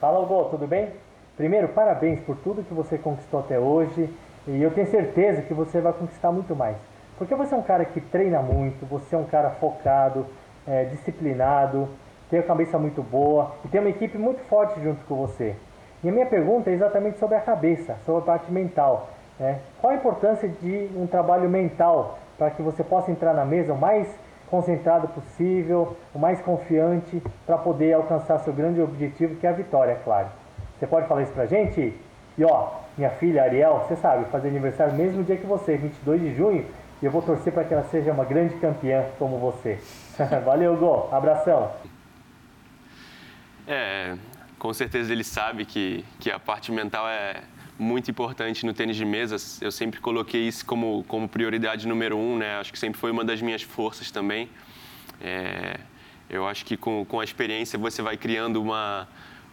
[0.00, 0.88] Fala, Hugo, tudo bem?
[1.36, 4.08] Primeiro, parabéns por tudo que você conquistou até hoje
[4.48, 6.76] e eu tenho certeza que você vai conquistar muito mais.
[7.18, 10.26] Porque você é um cara que treina muito, você é um cara focado,
[10.66, 11.86] é, disciplinado,
[12.30, 15.54] tem a cabeça muito boa e tem uma equipe muito forte junto com você.
[16.02, 19.10] E a minha pergunta é exatamente sobre a cabeça, sobre a parte mental.
[19.38, 19.60] Né?
[19.78, 23.78] Qual a importância de um trabalho mental para que você possa entrar na mesa o
[23.78, 24.08] mais
[24.50, 29.92] concentrado possível, o mais confiante, para poder alcançar seu grande objetivo, que é a vitória,
[29.92, 30.28] é claro.
[30.78, 31.94] Você pode falar isso pra gente?
[32.36, 36.20] E ó, minha filha Ariel, você sabe, fazer aniversário no mesmo dia que você, 22
[36.20, 36.66] de junho,
[37.02, 39.78] e eu vou torcer para que ela seja uma grande campeã como você.
[40.44, 41.08] Valeu, Gol.
[41.12, 41.70] Abração.
[43.66, 44.16] É,
[44.58, 47.42] com certeza ele sabe que, que a parte mental é
[47.78, 49.36] muito importante no tênis de mesa.
[49.60, 52.58] Eu sempre coloquei isso como, como prioridade número um, né?
[52.58, 54.48] Acho que sempre foi uma das minhas forças também.
[55.20, 55.80] É,
[56.28, 59.08] eu acho que com, com a experiência você vai criando uma,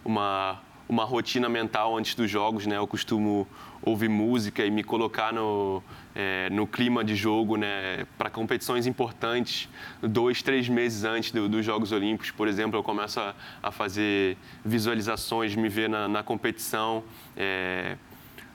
[0.05, 2.77] uma, uma rotina mental antes dos jogos, né?
[2.77, 3.47] Eu costumo
[3.81, 5.81] ouvir música e me colocar no,
[6.13, 8.05] é, no clima de jogo, né?
[8.17, 9.67] Para competições importantes,
[10.01, 14.37] dois, três meses antes do, dos Jogos Olímpicos, por exemplo, eu começo a, a fazer
[14.63, 17.03] visualizações, me ver na, na competição.
[17.35, 17.97] É,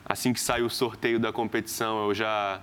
[0.07, 2.61] assim que sai o sorteio da competição, eu já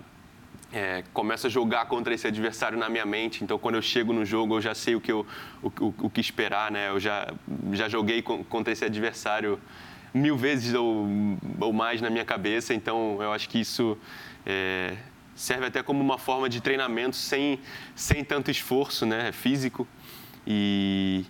[0.73, 3.45] é, começo a jogar contra esse adversário na minha mente.
[3.45, 5.27] Então, quando eu chego no jogo, eu já sei o que, eu,
[5.63, 6.89] o, o, o que esperar, né?
[6.89, 7.33] Eu já,
[7.73, 9.61] já joguei contra esse adversário
[10.13, 11.07] mil vezes ou,
[11.61, 12.73] ou mais na minha cabeça.
[12.73, 13.99] Então, eu acho que isso
[14.47, 14.97] é,
[15.35, 17.61] serve até como uma forma de treinamento sem,
[17.95, 19.33] sem tanto esforço né?
[19.33, 19.87] físico.
[20.47, 21.25] E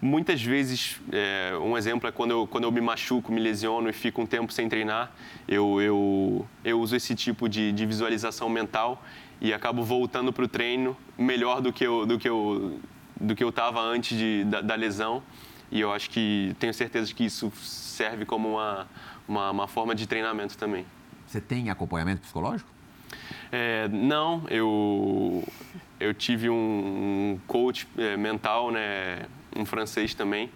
[0.00, 3.92] muitas vezes, é, um exemplo é quando eu, quando eu me machuco, me lesiono e
[3.92, 5.12] fico um tempo sem treinar,
[5.46, 9.02] eu, eu, eu uso esse tipo de, de visualização mental
[9.40, 12.78] e acabo voltando para o treino melhor do que eu do que eu
[13.18, 15.22] do que eu estava antes de, da, da, lesão
[15.70, 18.88] e eu acho que tenho certeza que isso serve como uma,
[19.28, 20.86] uma, uma forma de treinamento também.
[21.26, 22.68] Você tem acompanhamento psicológico?
[23.52, 25.44] É, não, eu
[25.98, 29.26] eu tive um, um coach é, mental, né,
[29.60, 30.50] um francês também,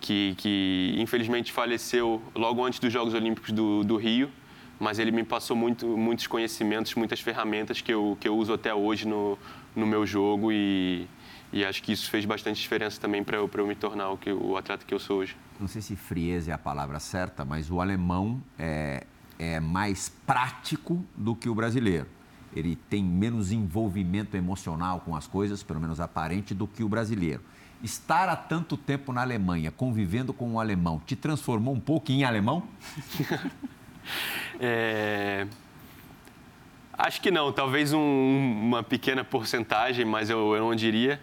[0.00, 4.30] que, que infelizmente faleceu logo antes dos Jogos Olímpicos do, do Rio,
[4.78, 8.74] mas ele me passou muito, muitos conhecimentos, muitas ferramentas que eu, que eu uso até
[8.74, 9.38] hoje no,
[9.74, 11.08] no meu jogo e,
[11.52, 14.30] e acho que isso fez bastante diferença também para eu, eu me tornar o, que,
[14.30, 15.36] o atleta que eu sou hoje.
[15.58, 19.06] Não sei se frieza é a palavra certa, mas o alemão é,
[19.38, 22.08] é mais prático do que o brasileiro.
[22.54, 27.42] Ele tem menos envolvimento emocional com as coisas, pelo menos aparente, do que o brasileiro.
[27.84, 32.24] Estar há tanto tempo na Alemanha, convivendo com um alemão, te transformou um pouco em
[32.24, 32.66] alemão?
[34.58, 35.46] é...
[36.96, 41.20] Acho que não, talvez um, uma pequena porcentagem, mas eu, eu, não diria.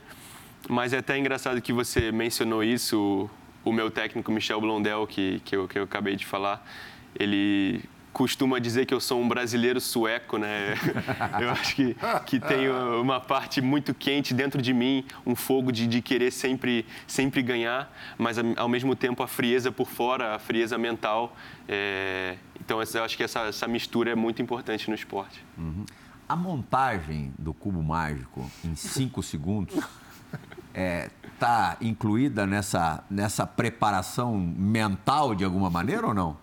[0.69, 3.29] Mas é até engraçado que você mencionou isso,
[3.65, 6.63] o, o meu técnico Michel Blondel, que, que, eu, que eu acabei de falar,
[7.19, 10.75] ele costuma dizer que eu sou um brasileiro sueco, né?
[11.39, 11.95] Eu acho que,
[12.25, 16.85] que tenho uma parte muito quente dentro de mim, um fogo de, de querer sempre,
[17.07, 21.35] sempre ganhar, mas ao mesmo tempo a frieza por fora, a frieza mental.
[21.67, 22.37] É...
[22.59, 25.43] Então eu acho que essa, essa mistura é muito importante no esporte.
[25.57, 25.85] Uhum.
[26.27, 29.75] A montagem do cubo mágico em cinco segundos
[30.73, 36.37] está é, incluída nessa, nessa preparação mental de alguma maneira ou não?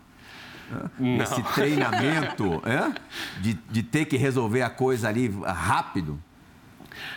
[0.99, 1.23] Não.
[1.23, 2.93] Esse treinamento é?
[3.41, 6.19] de, de ter que resolver a coisa ali rápido?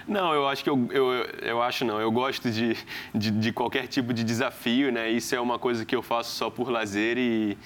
[0.07, 1.05] Não, eu acho que eu, eu,
[1.41, 1.99] eu acho não.
[1.99, 2.77] Eu gosto de,
[3.13, 5.09] de, de, qualquer tipo de desafio, né?
[5.09, 7.57] Isso é uma coisa que eu faço só por lazer e,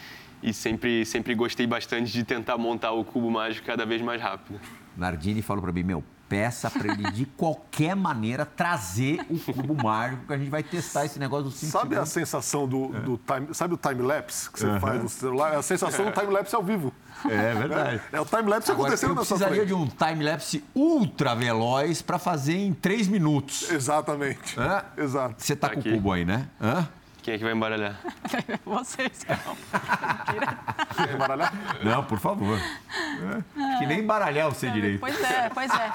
[0.41, 4.59] e sempre, sempre gostei bastante de tentar montar o cubo mágico cada vez mais rápido.
[4.95, 10.25] Nardini falou para mim, meu, peça para ele de qualquer maneira trazer o cubo mágico
[10.27, 12.09] que a gente vai testar esse negócio do 5 Sabe segundos.
[12.09, 14.79] a sensação do, do time, sabe o time lapse que você uhum.
[14.79, 15.53] faz no celular?
[15.53, 16.93] É a sensação do time lapse ao vivo.
[17.25, 18.01] É verdade.
[18.11, 19.67] É, é o time lapse acontecendo eu na sua precisaria frente.
[19.67, 23.69] de um time lapse ultra veloz para fazer em 3 minutos.
[23.69, 24.59] Exatamente.
[24.59, 24.83] Hã?
[24.97, 25.35] Exato.
[25.37, 25.83] Você tá Aqui.
[25.83, 26.47] com o cubo aí, né?
[26.61, 26.87] Hã?
[27.25, 27.99] Quem é que vai embaralhar?
[28.63, 29.23] Vocês.
[29.23, 31.51] Quer embaralhar?
[31.83, 32.59] Não, por favor.
[32.59, 33.79] É.
[33.79, 34.99] Que nem embaralhar você direito.
[34.99, 35.91] Pois é, pois é.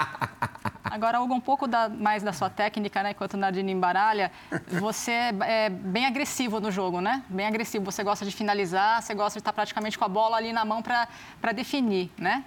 [0.82, 3.12] Agora, Hugo, um pouco da, mais da sua técnica, né?
[3.12, 4.32] Enquanto o Nardini embaralha,
[4.80, 7.22] você é bem agressivo no jogo, né?
[7.28, 7.84] Bem agressivo.
[7.84, 10.82] Você gosta de finalizar, você gosta de estar praticamente com a bola ali na mão
[10.82, 12.44] para definir, né?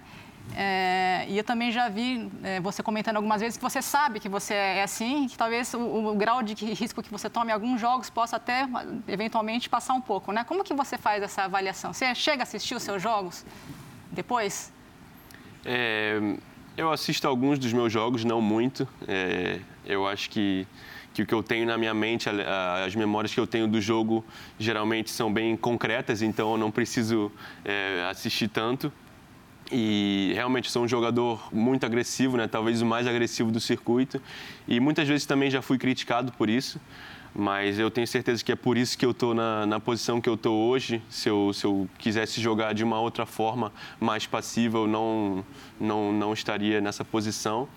[0.56, 4.28] É, e eu também já vi é, você comentando algumas vezes que você sabe que
[4.28, 7.80] você é assim, que talvez o, o, grau de risco que você tome em alguns
[7.80, 8.68] jogos possa até,
[9.08, 10.44] eventualmente, passar um pouco, né?
[10.44, 11.92] Como que você faz essa avaliação?
[11.92, 13.44] Você chega a assistir os seus jogos
[14.12, 14.72] depois?
[15.64, 16.20] É,
[16.76, 18.86] eu assisto alguns dos meus jogos, não muito.
[19.08, 20.66] É, eu acho que,
[21.12, 24.24] que o que eu tenho na minha mente, as memórias que eu tenho do jogo,
[24.58, 27.32] geralmente são bem concretas, então eu não preciso
[27.64, 28.92] é, assistir tanto.
[29.76, 32.46] E realmente sou um jogador muito agressivo, né?
[32.46, 34.22] talvez o mais agressivo do circuito.
[34.68, 36.80] E muitas vezes também já fui criticado por isso,
[37.34, 40.28] mas eu tenho certeza que é por isso que eu estou na, na, posição que
[40.28, 41.02] eu estou hoje.
[41.10, 45.44] Se eu, se eu quisesse jogar de uma outra forma, mais passiva, eu não,
[45.80, 47.68] não, não estaria nessa posição.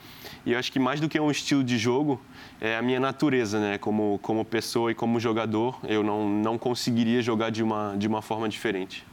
[0.45, 2.21] E eu acho que mais do que um estilo de jogo,
[2.61, 3.79] é a minha natureza, né?
[3.79, 8.21] Como, como pessoa e como jogador, eu não, não conseguiria jogar de uma, de uma
[8.21, 9.03] forma diferente.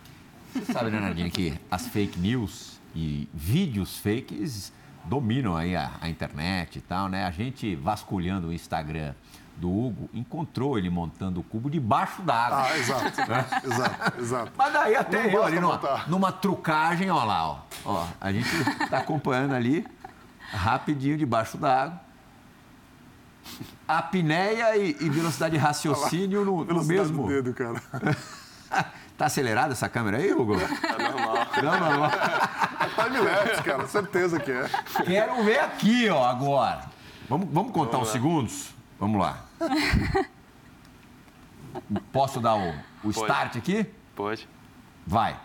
[0.54, 4.72] Você sabe, né, Nadine, que as fake news e vídeos fakes
[5.04, 7.24] dominam aí a, a, internet e tal, né?
[7.24, 9.14] A gente vasculhando o Instagram
[9.56, 12.66] do Hugo, encontrou ele montando o cubo debaixo d'água.
[12.66, 13.46] Ah, exato, né?
[13.64, 14.52] exato, exato.
[14.56, 17.58] Mas daí até Não eu ali numa, numa, trucagem, ó lá, ó.
[17.84, 18.48] ó a gente
[18.82, 19.84] está acompanhando ali,
[20.50, 22.00] rapidinho debaixo d'água.
[23.86, 27.22] Apneia e, e velocidade de raciocínio no, no mesmo.
[27.22, 27.82] Do dedo, cara.
[29.16, 30.56] Tá acelerada essa câmera aí, Hugo?
[30.58, 31.46] Tá normal.
[31.62, 32.10] Não, normal.
[32.80, 33.86] É time-lapse, cara.
[33.86, 34.68] Certeza que é.
[35.04, 36.86] Quero ver aqui, ó, agora.
[37.28, 38.74] Vamos, vamos contar vamos uns segundos?
[38.98, 39.44] Vamos lá.
[42.12, 43.86] Posso dar o, o start aqui?
[44.16, 44.48] Pode.
[45.06, 45.36] Vai.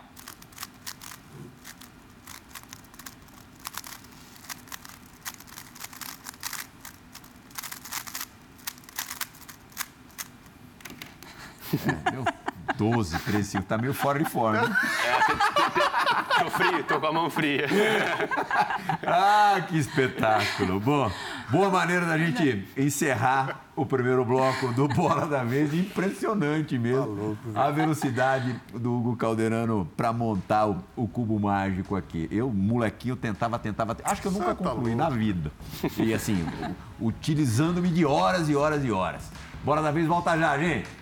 [11.72, 12.24] É, deu
[12.80, 14.74] 12, 13, 5, tá meio fora de forma.
[15.04, 17.66] É, tô frio, tô com a mão fria.
[19.06, 20.80] ah, que espetáculo.
[20.80, 21.12] Bom,
[21.50, 25.74] boa maneira da gente encerrar o primeiro bloco do Bola da Vez.
[25.74, 27.02] Impressionante mesmo.
[27.02, 32.28] Tá louco, a velocidade do Hugo Calderano para montar o, o, cubo mágico aqui.
[32.30, 33.94] Eu, molequinho, tentava, tentava.
[34.02, 35.52] Acho que eu nunca tá concluí na vida.
[35.98, 36.46] E assim,
[36.98, 39.30] utilizando-me de horas e horas e horas.
[39.62, 40.99] Bola da Vez volta já, gente.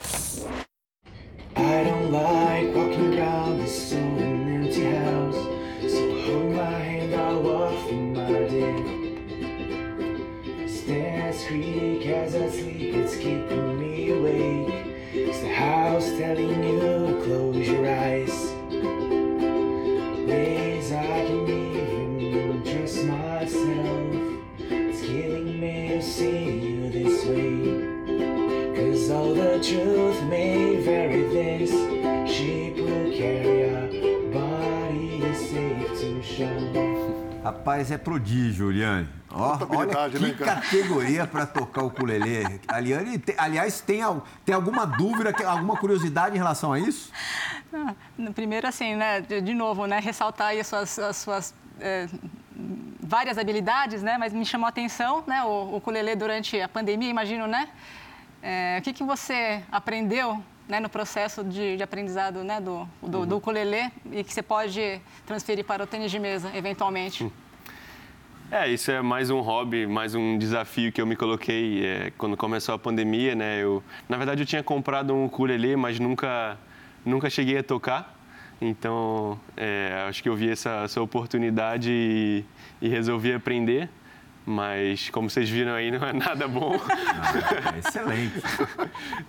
[0.00, 5.34] I don't like walking around this old and empty house.
[5.92, 8.84] So hold my hand, I'll walk through my day.
[10.68, 14.86] Stairs creak as I sleep, it's keeping me awake.
[15.12, 16.77] It's the house telling you
[37.68, 39.06] Rapaz, é prodígio, Juliane.
[39.30, 42.58] Ó, olha que né, categoria para tocar o ukulele.
[42.66, 44.00] Aliane, aliás, tem,
[44.42, 47.12] tem alguma dúvida, alguma curiosidade em relação a isso?
[47.70, 47.92] Ah,
[48.34, 52.08] primeiro, assim, né, de novo, né, ressaltar aí as suas, as suas é,
[53.02, 57.46] várias habilidades, né, mas me chamou a atenção, né, o ukulele durante a pandemia, imagino,
[57.46, 57.68] né,
[58.42, 63.18] é, o que, que você aprendeu né, no processo de, de aprendizado né, do, do,
[63.18, 63.26] uhum.
[63.26, 67.24] do, ukulele e que você pode transferir para o tênis de mesa, eventualmente?
[67.24, 67.47] Hum.
[68.50, 72.34] É, isso é mais um hobby, mais um desafio que eu me coloquei é, quando
[72.34, 73.62] começou a pandemia, né?
[73.62, 76.56] Eu, na verdade, eu tinha comprado um ukulele, mas nunca,
[77.04, 78.16] nunca cheguei a tocar.
[78.58, 82.42] Então, é, acho que eu vi essa, essa oportunidade e,
[82.80, 83.90] e resolvi aprender
[84.48, 86.74] mas como vocês viram aí, não é nada bom.
[86.88, 88.34] Ah, é excelente.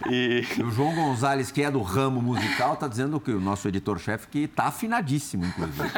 [0.10, 0.46] E...
[0.58, 0.64] e...
[0.64, 4.40] o João Gonzalez, que é do ramo musical, está dizendo que o nosso editor-chefe que
[4.46, 5.90] está afinadíssimo, inclusive.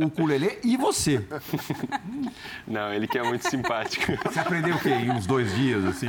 [0.00, 1.26] o ukulele e você.
[2.66, 4.12] Não, ele que é muito simpático.
[4.24, 4.90] Você aprendeu o quê?
[4.90, 6.06] Em uns dois dias, assim?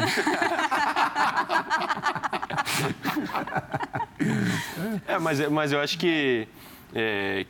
[5.07, 6.47] É, mas, mas eu acho que,
[6.93, 7.45] é,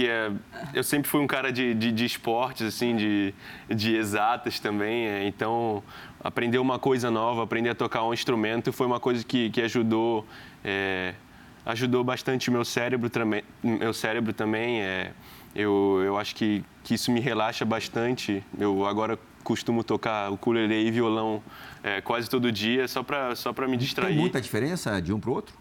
[0.00, 0.32] que é,
[0.72, 3.34] eu sempre fui um cara de, de, de esportes, assim, de,
[3.68, 5.06] de exatas também.
[5.06, 5.82] É, então,
[6.24, 10.26] aprender uma coisa nova, aprender a tocar um instrumento foi uma coisa que, que ajudou,
[10.64, 11.12] é,
[11.66, 14.80] ajudou bastante o meu cérebro, também, meu cérebro também.
[14.80, 15.12] É,
[15.54, 18.42] eu, eu acho que, que isso me relaxa bastante.
[18.58, 21.42] Eu agora costumo tocar ukulele e violão
[21.82, 24.12] é, quase todo dia, só para só me distrair.
[24.12, 25.59] Tem muita diferença de um para o outro?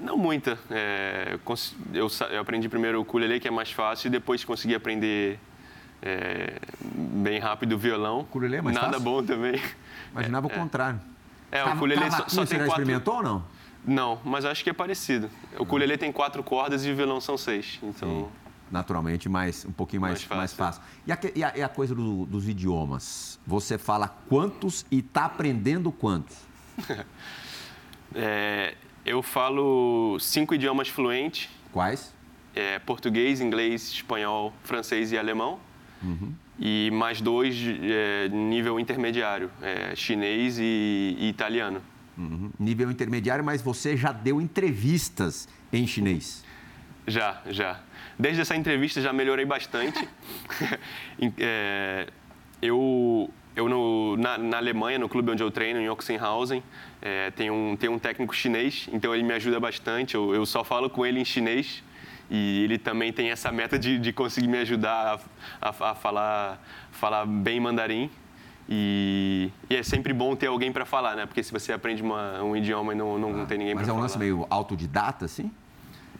[0.00, 0.58] Não muita.
[0.70, 1.38] É,
[1.92, 5.38] eu, eu, aprendi primeiro o ukulele, que é mais fácil, e depois consegui aprender
[6.02, 8.18] é, bem rápido o violão.
[8.18, 9.04] O ukulele é mais Nada fácil?
[9.04, 9.60] bom também.
[10.12, 11.00] Imaginava é, o contrário.
[11.52, 12.82] É, o ukulele só, só tem quatro...
[12.82, 13.44] experimentou ou não?
[13.84, 15.30] Não, mas acho que é parecido.
[15.58, 17.78] O ukulele tem quatro cordas e o violão são seis.
[17.82, 18.08] Então.
[18.08, 18.40] Sim
[18.70, 20.62] naturalmente mais um pouquinho mais, mais fácil.
[20.62, 20.82] Mais fácil.
[21.06, 23.38] E, a, e, a, e a coisa do, dos idiomas?
[23.46, 26.36] Você fala quantos e está aprendendo quantos?
[28.14, 28.74] é,
[29.04, 31.48] eu falo cinco idiomas fluentes.
[31.72, 32.14] Quais?
[32.54, 35.58] É, português, inglês, espanhol, francês e alemão.
[36.02, 36.34] Uhum.
[36.58, 41.80] E mais dois é, nível intermediário, é, chinês e, e italiano.
[42.18, 42.50] Uhum.
[42.58, 46.44] Nível intermediário, mas você já deu entrevistas em chinês?
[47.06, 47.80] Já, já.
[48.16, 50.06] Desde essa entrevista já melhorei bastante.
[51.38, 52.06] é,
[52.62, 56.62] eu eu no, na, na, Alemanha, no clube onde eu treino, em Oxenhausen,
[57.02, 60.14] é, tem, um, tem um técnico chinês, então ele me ajuda bastante.
[60.14, 61.82] Eu, eu, só falo com ele em chinês
[62.30, 65.20] e ele também tem essa meta de, de conseguir me ajudar
[65.60, 68.10] a, a, a falar, falar bem mandarim.
[68.68, 71.26] E, e, é sempre bom ter alguém para falar, né?
[71.26, 73.86] Porque se você aprende uma, um idioma e não, não, ah, tem ninguém para falar.
[73.86, 75.50] Mas é um lance meio autodidata, assim?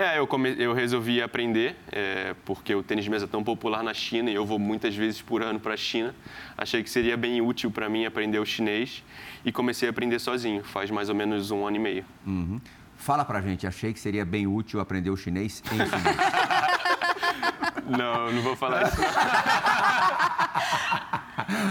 [0.00, 0.56] É, eu, come...
[0.58, 4.34] eu resolvi aprender, é, porque o tênis de mesa é tão popular na China e
[4.34, 6.14] eu vou muitas vezes por ano para a China.
[6.56, 9.04] Achei que seria bem útil para mim aprender o chinês
[9.44, 12.04] e comecei a aprender sozinho, faz mais ou menos um ano e meio.
[12.26, 12.58] Uhum.
[12.96, 15.90] Fala pra gente, achei que seria bem útil aprender o chinês em chinês.
[17.86, 18.96] não, não vou falar isso.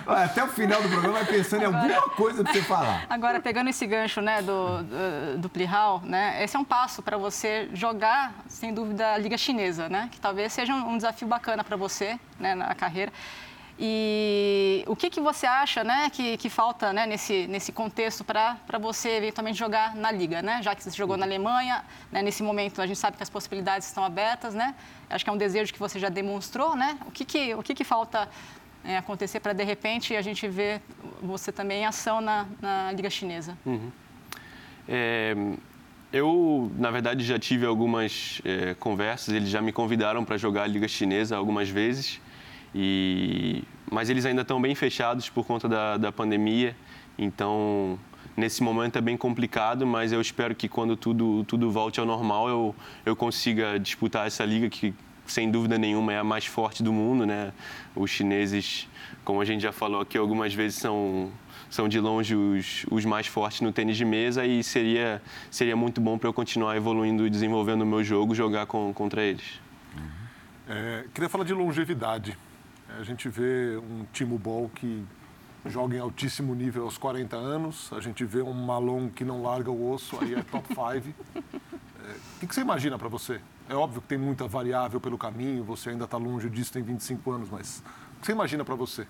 [0.07, 3.05] Até o final do programa vai pensando agora, em alguma coisa para você falar.
[3.09, 7.17] Agora, pegando esse gancho né, do, do, do Plihal, né, esse é um passo para
[7.17, 10.09] você jogar, sem dúvida, a Liga Chinesa, né?
[10.11, 13.11] Que talvez seja um, um desafio bacana para você né, na carreira.
[13.81, 18.57] E o que, que você acha né, que, que falta né, nesse, nesse contexto para
[18.77, 20.41] você eventualmente jogar na Liga?
[20.41, 20.61] Né?
[20.61, 23.87] Já que você jogou na Alemanha, né, nesse momento a gente sabe que as possibilidades
[23.87, 24.75] estão abertas, né?
[25.09, 26.75] acho que é um desejo que você já demonstrou.
[26.75, 26.97] Né?
[27.05, 28.27] O, que, que, o que, que falta
[28.83, 30.81] é, acontecer para, de repente, a gente ver
[31.21, 33.57] você também em ação na, na Liga Chinesa?
[33.65, 33.91] Uhum.
[34.87, 35.35] É,
[36.11, 40.67] eu, na verdade, já tive algumas é, conversas, eles já me convidaram para jogar a
[40.67, 42.19] Liga Chinesa algumas vezes,
[42.73, 43.63] e...
[43.91, 46.75] mas eles ainda estão bem fechados por conta da, da pandemia,
[47.17, 47.99] então
[48.35, 52.49] nesse momento é bem complicado, mas eu espero que quando tudo, tudo volte ao normal
[52.49, 52.75] eu,
[53.05, 54.95] eu consiga disputar essa liga que
[55.31, 57.51] sem dúvida nenhuma, é a mais forte do mundo, né?
[57.95, 58.87] Os chineses,
[59.23, 61.31] como a gente já falou aqui algumas vezes, são,
[61.69, 65.21] são de longe os, os mais fortes no tênis de mesa e seria,
[65.51, 69.21] seria muito bom para eu continuar evoluindo e desenvolvendo o meu jogo, jogar com, contra
[69.21, 69.59] eles.
[70.67, 72.37] É, queria falar de longevidade.
[72.99, 75.03] A gente vê um Timo Ball que
[75.65, 79.69] joga em altíssimo nível aos 40 anos, a gente vê um Malon que não larga
[79.71, 80.79] o osso, aí é top 5.
[80.81, 83.41] É, o que você imagina para você?
[83.69, 87.31] É óbvio que tem muita variável pelo caminho, você ainda está longe disso, tem 25
[87.31, 87.83] anos, mas
[88.17, 89.05] o que você imagina para você?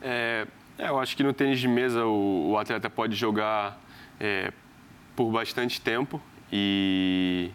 [0.00, 0.46] É,
[0.78, 3.76] é, eu acho que no tênis de mesa o, o atleta pode jogar
[4.20, 4.52] é,
[5.16, 6.22] por bastante tempo
[6.52, 7.50] e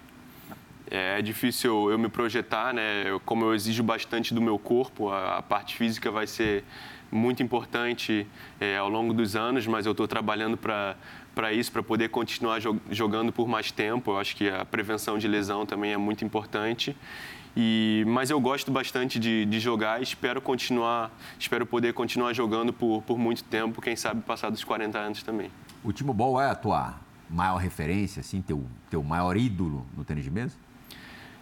[0.92, 3.06] é, é difícil eu me projetar, né?
[3.26, 6.66] Como eu exijo bastante do meu corpo, a, a parte física vai ser
[7.10, 8.28] muito importante
[8.60, 10.98] é, ao longo dos anos, mas eu estou trabalhando para
[11.38, 12.60] para isso, para poder continuar
[12.90, 14.10] jogando por mais tempo.
[14.10, 16.98] Eu acho que a prevenção de lesão também é muito importante.
[17.56, 22.74] E, mas eu gosto bastante de, de jogar e espero continuar, espero poder continuar jogando
[22.74, 25.52] por, por muito tempo, quem sabe passar dos 40 anos também.
[25.84, 26.96] O Timo Boll é a tua
[27.30, 30.56] maior referência, assim, teu, teu maior ídolo no tênis de mesa?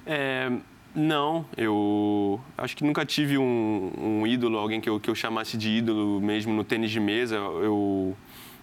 [0.06, 0.52] É,
[0.94, 5.58] não, eu acho que nunca tive um, um ídolo, alguém que eu, que eu chamasse
[5.58, 7.36] de ídolo mesmo no tênis de mesa.
[7.36, 8.16] Eu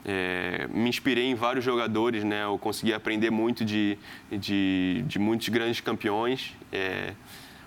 [0.04, 2.44] é, me inspirei em vários jogadores, né?
[2.44, 3.96] Eu consegui aprender muito de,
[4.30, 6.54] de, de muitos grandes campeões.
[6.72, 7.14] É,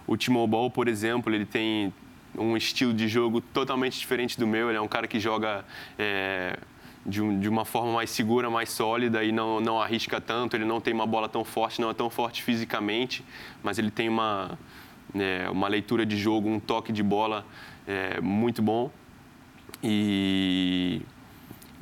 [0.05, 1.93] o Timo Ball, por exemplo, ele tem
[2.37, 4.69] um estilo de jogo totalmente diferente do meu.
[4.69, 5.63] Ele é um cara que joga
[5.97, 6.57] é,
[7.05, 10.57] de, um, de, uma forma mais segura, mais sólida e não, não arrisca tanto.
[10.57, 13.23] Ele não tem uma bola tão forte, não é tão forte fisicamente,
[13.63, 14.59] mas ele tem uma,
[15.15, 17.45] é, uma leitura de jogo, um toque de bola
[17.87, 18.91] é, muito bom.
[19.81, 21.01] E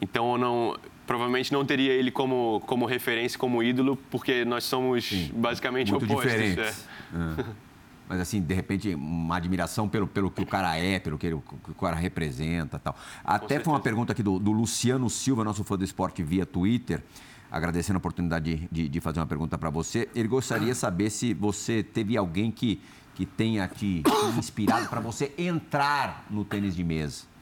[0.03, 0.77] então, eu não,
[1.07, 6.03] provavelmente não teria ele como, como referência, como ídolo, porque nós somos Sim, basicamente muito
[6.03, 6.29] opostos.
[6.29, 6.87] Diferentes.
[7.13, 7.41] É.
[7.41, 7.45] É.
[8.09, 11.41] Mas, assim, de repente, uma admiração pelo, pelo que o cara é, pelo que, ele,
[11.63, 12.95] que o cara representa tal.
[13.23, 17.01] Até foi uma pergunta aqui do, do, Luciano Silva, nosso fã do esporte, via Twitter,
[17.49, 20.09] agradecendo a oportunidade de, de, de fazer uma pergunta para você.
[20.13, 22.81] Ele gostaria de saber se você teve alguém que,
[23.15, 24.03] que tenha te
[24.37, 27.32] inspirado para você entrar no tênis de mesa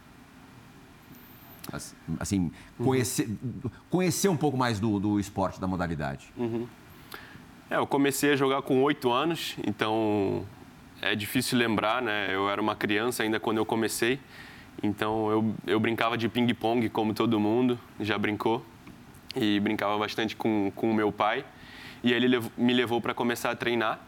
[2.20, 3.30] assim, conhecer,
[3.90, 6.32] conhecer um pouco mais do, do esporte, da modalidade?
[6.38, 6.68] Uhum.
[7.70, 10.46] É, eu comecei a jogar com oito anos, então
[11.02, 12.28] é difícil lembrar, né?
[12.34, 14.20] Eu era uma criança ainda quando eu comecei,
[14.84, 18.66] então eu, eu brincava de ping-pong como todo mundo já brincou.
[19.36, 21.46] e brincava bastante com, com o meu pai.
[22.04, 24.00] E ele me levou para começar a treinar.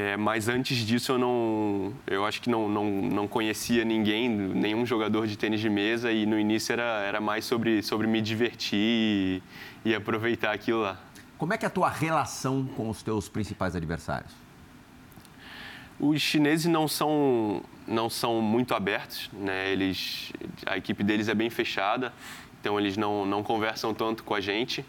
[0.00, 4.86] É, mas antes disso eu não, eu acho que não, não, não conhecia ninguém, nenhum
[4.86, 8.78] jogador de tênis de mesa e no início era, era mais sobre, sobre me divertir
[8.78, 9.42] e,
[9.84, 10.96] e aproveitar aquilo lá.
[11.36, 14.30] Como é que é a tua relação com os teus principais adversários?
[15.98, 19.68] Os chineses não são, não são muito abertos, né?
[19.68, 20.32] Eles,
[20.64, 22.12] a equipe deles é bem fechada,
[22.60, 24.86] então eles não, não conversam tanto com a gente.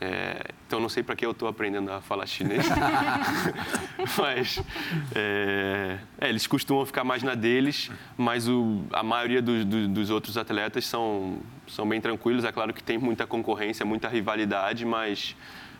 [0.00, 2.66] É, então não sei para que eu estou aprendendo a falar chinês,
[4.18, 4.62] mas
[5.14, 10.10] é, é, eles costumam ficar mais na deles, mas o, a maioria do, do, dos
[10.10, 12.44] outros atletas são, são bem tranquilos.
[12.44, 15.36] É claro que tem muita concorrência, muita rivalidade, mas,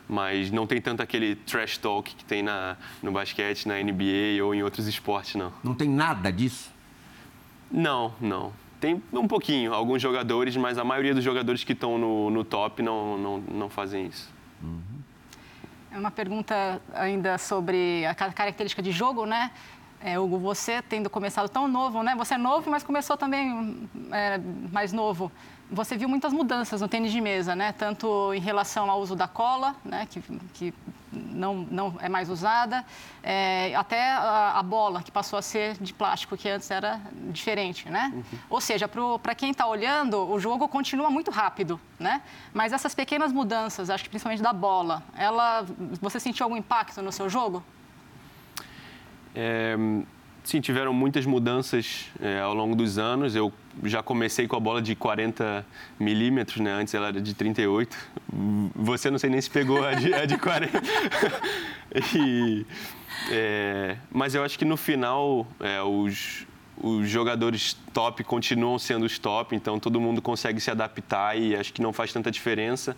[0.09, 4.55] mas não tem tanto aquele trash talk que tem na, no basquete, na NBA ou
[4.55, 5.53] em outros esportes, não.
[5.63, 6.71] Não tem nada disso?
[7.71, 8.53] Não, não.
[8.81, 12.83] Tem um pouquinho, alguns jogadores, mas a maioria dos jogadores que estão no, no top
[12.83, 14.33] não, não, não fazem isso.
[14.63, 14.81] Uhum.
[15.93, 19.51] É uma pergunta ainda sobre a característica de jogo, né?
[19.99, 22.15] É, Hugo, você tendo começado tão novo, né?
[22.17, 24.39] Você é novo, mas começou também é,
[24.71, 25.33] mais novo
[25.71, 27.73] você viu muitas mudanças no tênis de mesa, né?
[27.73, 30.07] Tanto em relação ao uso da cola, né?
[30.09, 30.23] Que,
[30.55, 30.75] que
[31.33, 32.85] não, não é mais usada,
[33.23, 37.01] é, até a, a, bola, que passou a ser de plástico, que antes era
[37.31, 38.13] diferente, né?
[38.15, 38.39] Uhum.
[38.51, 42.23] Ou seja, para quem está olhando, o jogo continua muito rápido, né?
[42.53, 45.67] Mas essas pequenas mudanças, acho que principalmente da bola, ela,
[46.01, 47.63] você sentiu algum impacto no seu jogo?
[49.35, 49.77] É,
[50.47, 53.35] sim, tiveram muitas mudanças é, ao longo dos anos.
[53.35, 55.67] Eu já comecei com a bola de 40
[55.99, 56.73] milímetros, né?
[56.73, 57.97] Antes ela era de 38.
[58.77, 60.81] Você não sei nem se pegou a de, a de 40.
[62.17, 62.65] e,
[63.31, 66.47] é, mas eu acho que no final é, os,
[66.81, 71.73] os jogadores top continuam sendo os top, então todo mundo consegue se adaptar e acho
[71.73, 72.97] que não faz tanta diferença.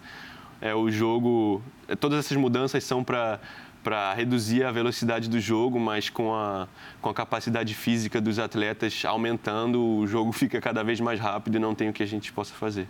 [0.61, 3.41] É, o jogo, é, todas essas mudanças são para
[3.89, 6.68] para reduzir a velocidade do jogo, mas com a,
[7.01, 11.59] com a capacidade física dos atletas aumentando, o jogo fica cada vez mais rápido e
[11.59, 12.86] não tem o que a gente possa fazer.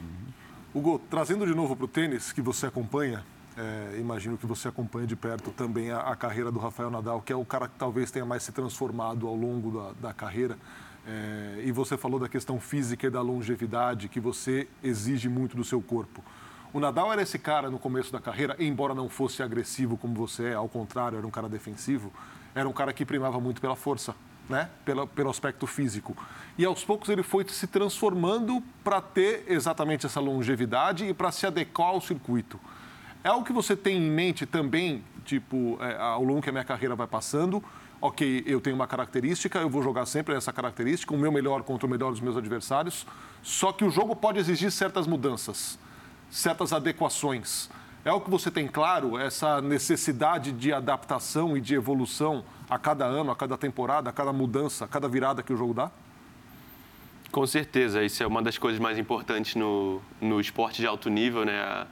[0.00, 0.80] Uhum.
[0.80, 3.24] Hugo, trazendo de novo para o tênis que você acompanha,
[3.56, 7.32] é, imagino que você acompanha de perto também a, a, carreira do Rafael Nadal, que
[7.32, 10.58] é o cara que talvez tenha mais se transformado ao longo da, da carreira.
[11.06, 15.62] É, e você falou da questão física e da longevidade que você exige muito do
[15.62, 16.24] seu corpo.
[16.72, 20.50] O Nadal era esse cara no começo da carreira, embora não fosse agressivo como você
[20.50, 22.12] é, ao contrário, era um cara defensivo,
[22.54, 24.14] era um cara que primava muito pela força,
[24.48, 24.70] né?
[24.84, 26.16] pelo, pelo aspecto físico.
[26.56, 31.44] E aos poucos ele foi se transformando para ter exatamente essa longevidade e para se
[31.44, 32.60] adequar ao circuito.
[33.24, 36.64] É algo que você tem em mente também, tipo, é, ao longo que a minha
[36.64, 37.62] carreira vai passando,
[38.00, 41.84] ok, eu tenho uma característica, eu vou jogar sempre essa característica, o meu melhor contra
[41.84, 43.04] o melhor dos meus adversários,
[43.42, 45.76] só que o jogo pode exigir certas mudanças
[46.30, 47.68] certas adequações.
[48.04, 53.04] É o que você tem claro, essa necessidade de adaptação e de evolução a cada
[53.04, 55.90] ano, a cada temporada, a cada mudança, a cada virada que o jogo dá?
[57.30, 61.44] Com certeza, isso é uma das coisas mais importantes no, no esporte de alto nível,
[61.44, 61.60] né?
[61.60, 61.86] a,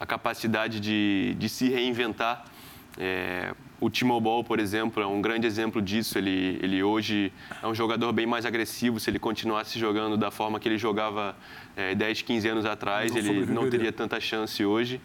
[0.00, 2.44] a capacidade de, de se reinventar.
[2.96, 6.18] É, o Timo Boll, por exemplo, é um grande exemplo disso.
[6.18, 7.32] Ele, ele hoje
[7.62, 8.98] é um jogador bem mais agressivo.
[8.98, 11.36] Se ele continuasse jogando da forma que ele jogava
[11.76, 15.00] é, 10, 15 anos atrás, não ele não teria tanta chance hoje.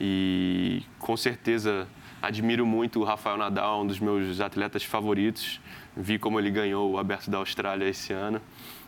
[0.00, 1.88] E com certeza
[2.20, 5.60] admiro muito o Rafael Nadal, um dos meus atletas favoritos.
[5.96, 8.40] Vi como ele ganhou o Aberto da Austrália esse ano.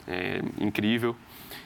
[0.06, 1.16] É incrível.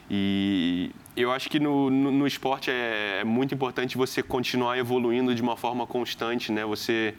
[0.09, 5.35] E eu acho que no, no, no esporte é, é, muito importante você continuar evoluindo
[5.35, 6.65] de uma forma constante, né?
[6.65, 7.13] Você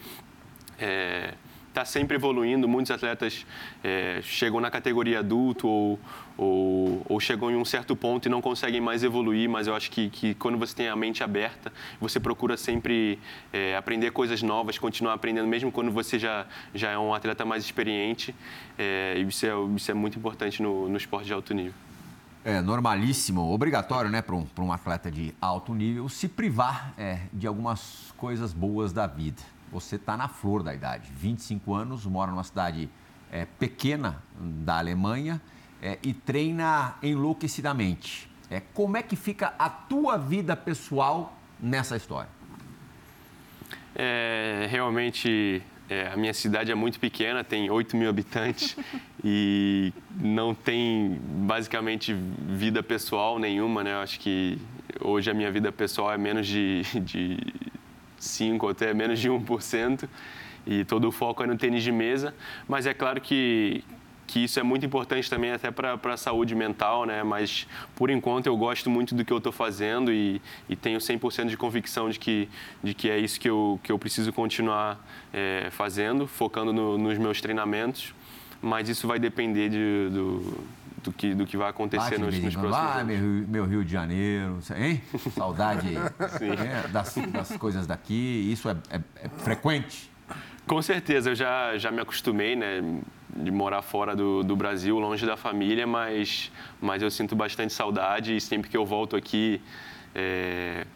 [0.78, 1.34] é,
[1.68, 2.66] está sempre evoluindo.
[2.66, 3.46] Muitos atletas
[3.84, 6.00] é, chegam na categoria adulto ou,
[6.36, 9.90] ou, ou, chegam em um certo ponto e não conseguem mais evoluir, mas eu acho
[9.90, 13.18] que, que quando você tem a mente aberta, você procura sempre
[13.52, 17.64] é, aprender coisas novas, continuar aprendendo, mesmo quando você já, já é um atleta mais
[17.64, 18.34] experiente.
[18.76, 21.74] É, isso, é, isso é muito importante no, no esporte de alto nível.
[22.42, 27.46] É normalíssimo, obrigatório, né, para um, um atleta de alto nível se privar é, de
[27.46, 32.42] algumas coisas boas da vida você está na flor da idade, 25 anos, mora numa
[32.44, 32.88] cidade
[33.30, 35.40] é, pequena da Alemanha
[35.80, 38.28] é, e treina enlouquecidamente.
[38.50, 42.28] É, como é que fica a tua vida pessoal nessa história?
[43.94, 48.76] É, realmente, é, a minha cidade é muito pequena, tem 8 mil habitantes
[49.24, 53.94] e não tem basicamente vida pessoal nenhuma, né?
[53.94, 54.56] Eu acho que
[55.00, 57.38] hoje a minha vida pessoal é menos de, de
[58.20, 60.08] 5 ou até menos de 1%,
[60.64, 62.32] e todo o foco é no tênis de mesa,
[62.68, 63.82] mas é claro que
[64.30, 67.24] que isso é muito importante também até para a saúde mental, né?
[67.24, 67.66] Mas
[67.96, 71.56] por enquanto eu gosto muito do que eu estou fazendo e, e tenho 100% de
[71.56, 72.48] convicção de que,
[72.80, 77.18] de que é isso que eu, que eu preciso continuar é, fazendo, focando no, nos
[77.18, 78.14] meus treinamentos.
[78.62, 80.64] Mas isso vai depender de, do,
[81.02, 84.60] do que, do que vai acontecer nos, nos próximos ah, meu, meu, Rio de Janeiro,
[84.76, 85.02] hein?
[85.34, 88.48] Saudade é, das, das, coisas daqui.
[88.52, 90.08] Isso é, é, é frequente?
[90.68, 92.80] Com certeza, eu já, já me acostumei, né?
[93.36, 96.50] De morar fora do, do, Brasil, longe da família, mas,
[96.80, 99.60] mas eu sinto bastante saudade e sempre que eu volto aqui
[100.14, 100.86] é,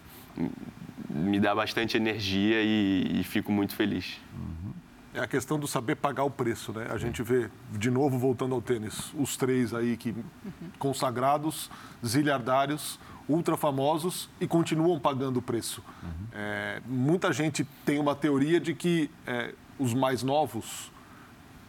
[1.08, 4.20] me dá bastante energia e, e fico muito feliz.
[5.14, 6.88] É a questão do saber pagar o preço, né?
[6.90, 10.12] A gente vê, de novo, voltando ao tênis, os três aí que
[10.76, 11.70] consagrados,
[12.04, 15.84] zilhardários, ultra famosos e continuam pagando o preço.
[16.02, 16.10] Uhum.
[16.32, 20.90] É, muita gente tem uma teoria de que é, os mais novos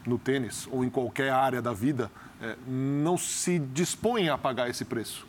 [0.05, 4.85] no tênis ou em qualquer área da vida é, não se dispõem a pagar esse
[4.85, 5.27] preço.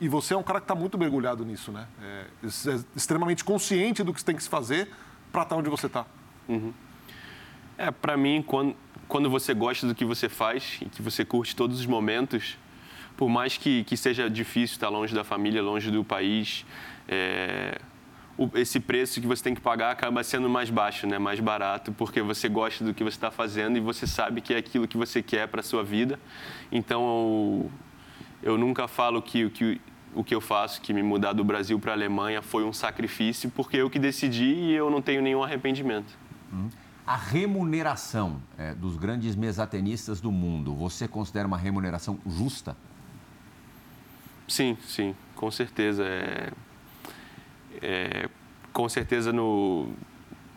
[0.00, 1.86] E você é um cara que está muito mergulhado nisso, né?
[2.02, 4.88] É, é, extremamente consciente do que tem que se fazer
[5.30, 6.06] para estar tá onde você está.
[6.48, 6.72] Uhum.
[7.76, 8.74] É, para mim, quando,
[9.06, 12.56] quando você gosta do que você faz e que você curte todos os momentos,
[13.16, 16.64] por mais que, que seja difícil estar longe da família, longe do país,
[17.06, 17.78] é,
[18.54, 21.18] esse preço que você tem que pagar acaba sendo mais baixo, né?
[21.18, 24.56] mais barato, porque você gosta do que você está fazendo e você sabe que é
[24.56, 26.18] aquilo que você quer para a sua vida.
[26.72, 27.70] Então,
[28.42, 29.80] eu, nunca falo que, que
[30.14, 33.50] o que eu faço, que me mudar do Brasil para a Alemanha, foi um sacrifício,
[33.50, 36.16] porque eu que decidi e eu não tenho nenhum arrependimento.
[36.52, 36.68] Hum.
[37.06, 42.76] A remuneração é, dos grandes mesatenistas do mundo, você considera uma remuneração justa?
[44.48, 46.04] Sim, sim, com certeza.
[46.04, 46.50] É
[47.82, 48.28] é,
[48.72, 49.92] com certeza no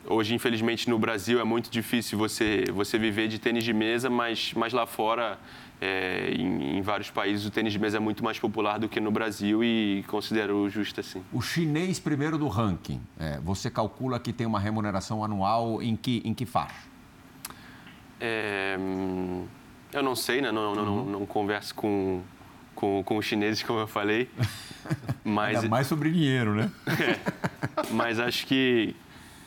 [0.05, 4.53] hoje infelizmente no Brasil é muito difícil você você viver de tênis de mesa, mas
[4.53, 5.39] mas lá fora
[5.79, 8.99] é, em, em, vários países o tênis de mesa é muito mais popular do que
[8.99, 11.23] no Brasil e considero justo assim.
[11.31, 16.21] O chinês primeiro do ranking, é, você calcula que tem uma remuneração anual em que
[16.25, 16.93] em que faixa?
[18.19, 18.77] É,
[19.91, 20.51] eu não sei, né?
[20.51, 21.05] Não, não, uhum.
[21.05, 22.21] não, não converso com
[22.75, 24.29] com, com os chineses, como eu falei.
[25.23, 26.69] Mas, Ainda mais sobre dinheiro, né?
[26.87, 28.95] É, mas acho que,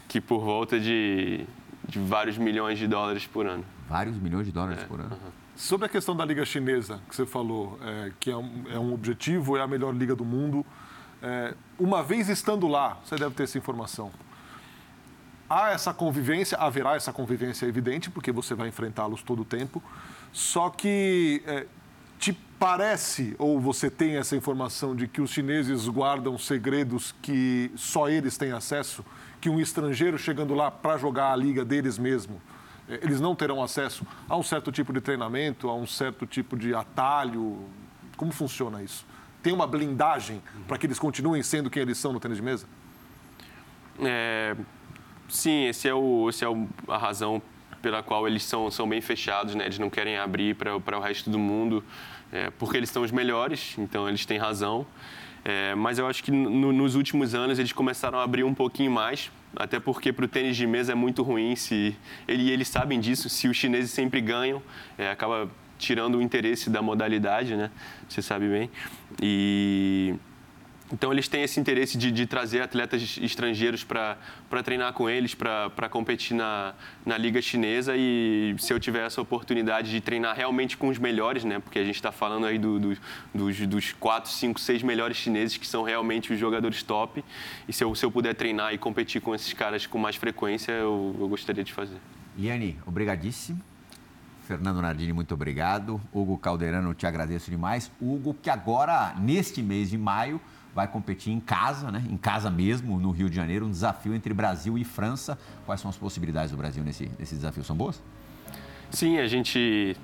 [0.08, 1.44] que por volta de,
[1.86, 3.64] de vários milhões de dólares por ano.
[3.88, 5.10] Vários milhões de dólares é, por ano?
[5.10, 5.30] Uhum.
[5.56, 8.92] Sobre a questão da Liga Chinesa, que você falou, é, que é um, é um,
[8.92, 10.64] objetivo, é a melhor liga do mundo.
[11.22, 14.10] É, uma vez estando lá, você deve ter essa informação.
[15.48, 19.82] Há essa convivência, haverá essa convivência evidente, porque você vai enfrentá-los todo o tempo.
[20.32, 21.66] Só que é,
[22.18, 28.08] te parece, ou você tem essa informação de que os chineses guardam segredos que só
[28.08, 29.04] eles têm acesso,
[29.40, 32.40] que um estrangeiro chegando lá para jogar a liga deles mesmo,
[32.88, 36.56] eh, eles não terão acesso a um certo tipo de treinamento, a um certo tipo
[36.56, 37.58] de atalho?
[38.16, 39.06] Como funciona isso?
[39.42, 42.66] Tem uma blindagem para que eles continuem sendo quem eles são no tênis de mesa?
[44.00, 44.56] É,
[45.28, 46.48] sim, esse é, o, esse é
[46.88, 47.40] a razão
[47.86, 49.64] pela qual eles são, são bem fechados, né?
[49.64, 51.84] Eles não querem abrir para o resto do mundo,
[52.32, 54.84] é, porque eles são os melhores, então eles têm razão.
[55.44, 58.90] É, mas eu acho que no, nos últimos anos eles começaram a abrir um pouquinho
[58.90, 62.98] mais, até porque para o tênis de mesa é muito ruim se ele, eles sabem
[62.98, 63.28] disso.
[63.28, 64.60] Se os chineses sempre ganham,
[64.98, 67.70] é, acaba tirando o interesse da modalidade, né?
[68.08, 68.68] Você sabe bem.
[69.22, 70.16] E
[70.92, 74.16] então, eles têm esse interesse de, de trazer atletas estrangeiros para
[74.64, 76.74] treinar com eles, para competir na,
[77.04, 77.94] na Liga Chinesa.
[77.96, 81.58] E se eu tiver essa oportunidade de treinar realmente com os melhores, né?
[81.58, 82.98] porque a gente está falando aí do, do,
[83.34, 87.24] dos, dos quatro, cinco, seis melhores chineses que são realmente os jogadores top.
[87.66, 90.70] E se eu, se eu puder treinar e competir com esses caras com mais frequência,
[90.70, 91.96] eu, eu gostaria de fazer.
[92.38, 93.60] Liane, obrigadíssimo.
[94.46, 96.00] Fernando Nardini, muito obrigado.
[96.12, 97.90] Hugo Calderano, te agradeço demais.
[98.00, 100.40] Hugo, que agora, neste mês de maio,
[100.76, 102.04] vai competir em casa, né?
[102.10, 105.38] em casa mesmo, no Rio de Janeiro, um desafio entre Brasil e França.
[105.64, 107.64] Quais são as possibilidades do Brasil nesse, nesse desafio?
[107.64, 108.02] São boas?
[108.90, 109.96] Sim, a gente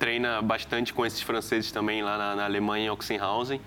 [0.00, 3.60] treina bastante com esses franceses também lá na, na Alemanha, em Oxenhausen.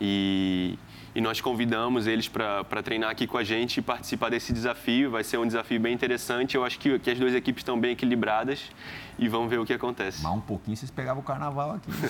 [0.00, 0.78] E,
[1.16, 5.10] e nós convidamos eles para treinar aqui com a gente e participar desse desafio.
[5.10, 6.56] Vai ser um desafio bem interessante.
[6.56, 8.70] Eu acho que, que as duas equipes estão bem equilibradas
[9.18, 10.22] e vamos ver o que acontece.
[10.22, 11.90] Mas um pouquinho vocês pegavam o carnaval aqui.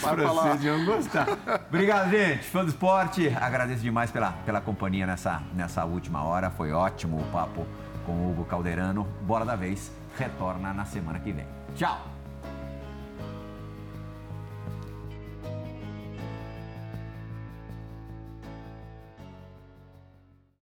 [0.00, 1.28] Para vocês iam gostar.
[1.68, 2.44] Obrigado, gente.
[2.44, 6.48] Fã do esporte, agradeço demais pela, pela companhia nessa, nessa última hora.
[6.48, 7.66] Foi ótimo o papo
[8.06, 9.06] com o Hugo Calderano.
[9.20, 11.44] Bora da vez retorna na semana que vem.
[11.76, 12.11] Tchau!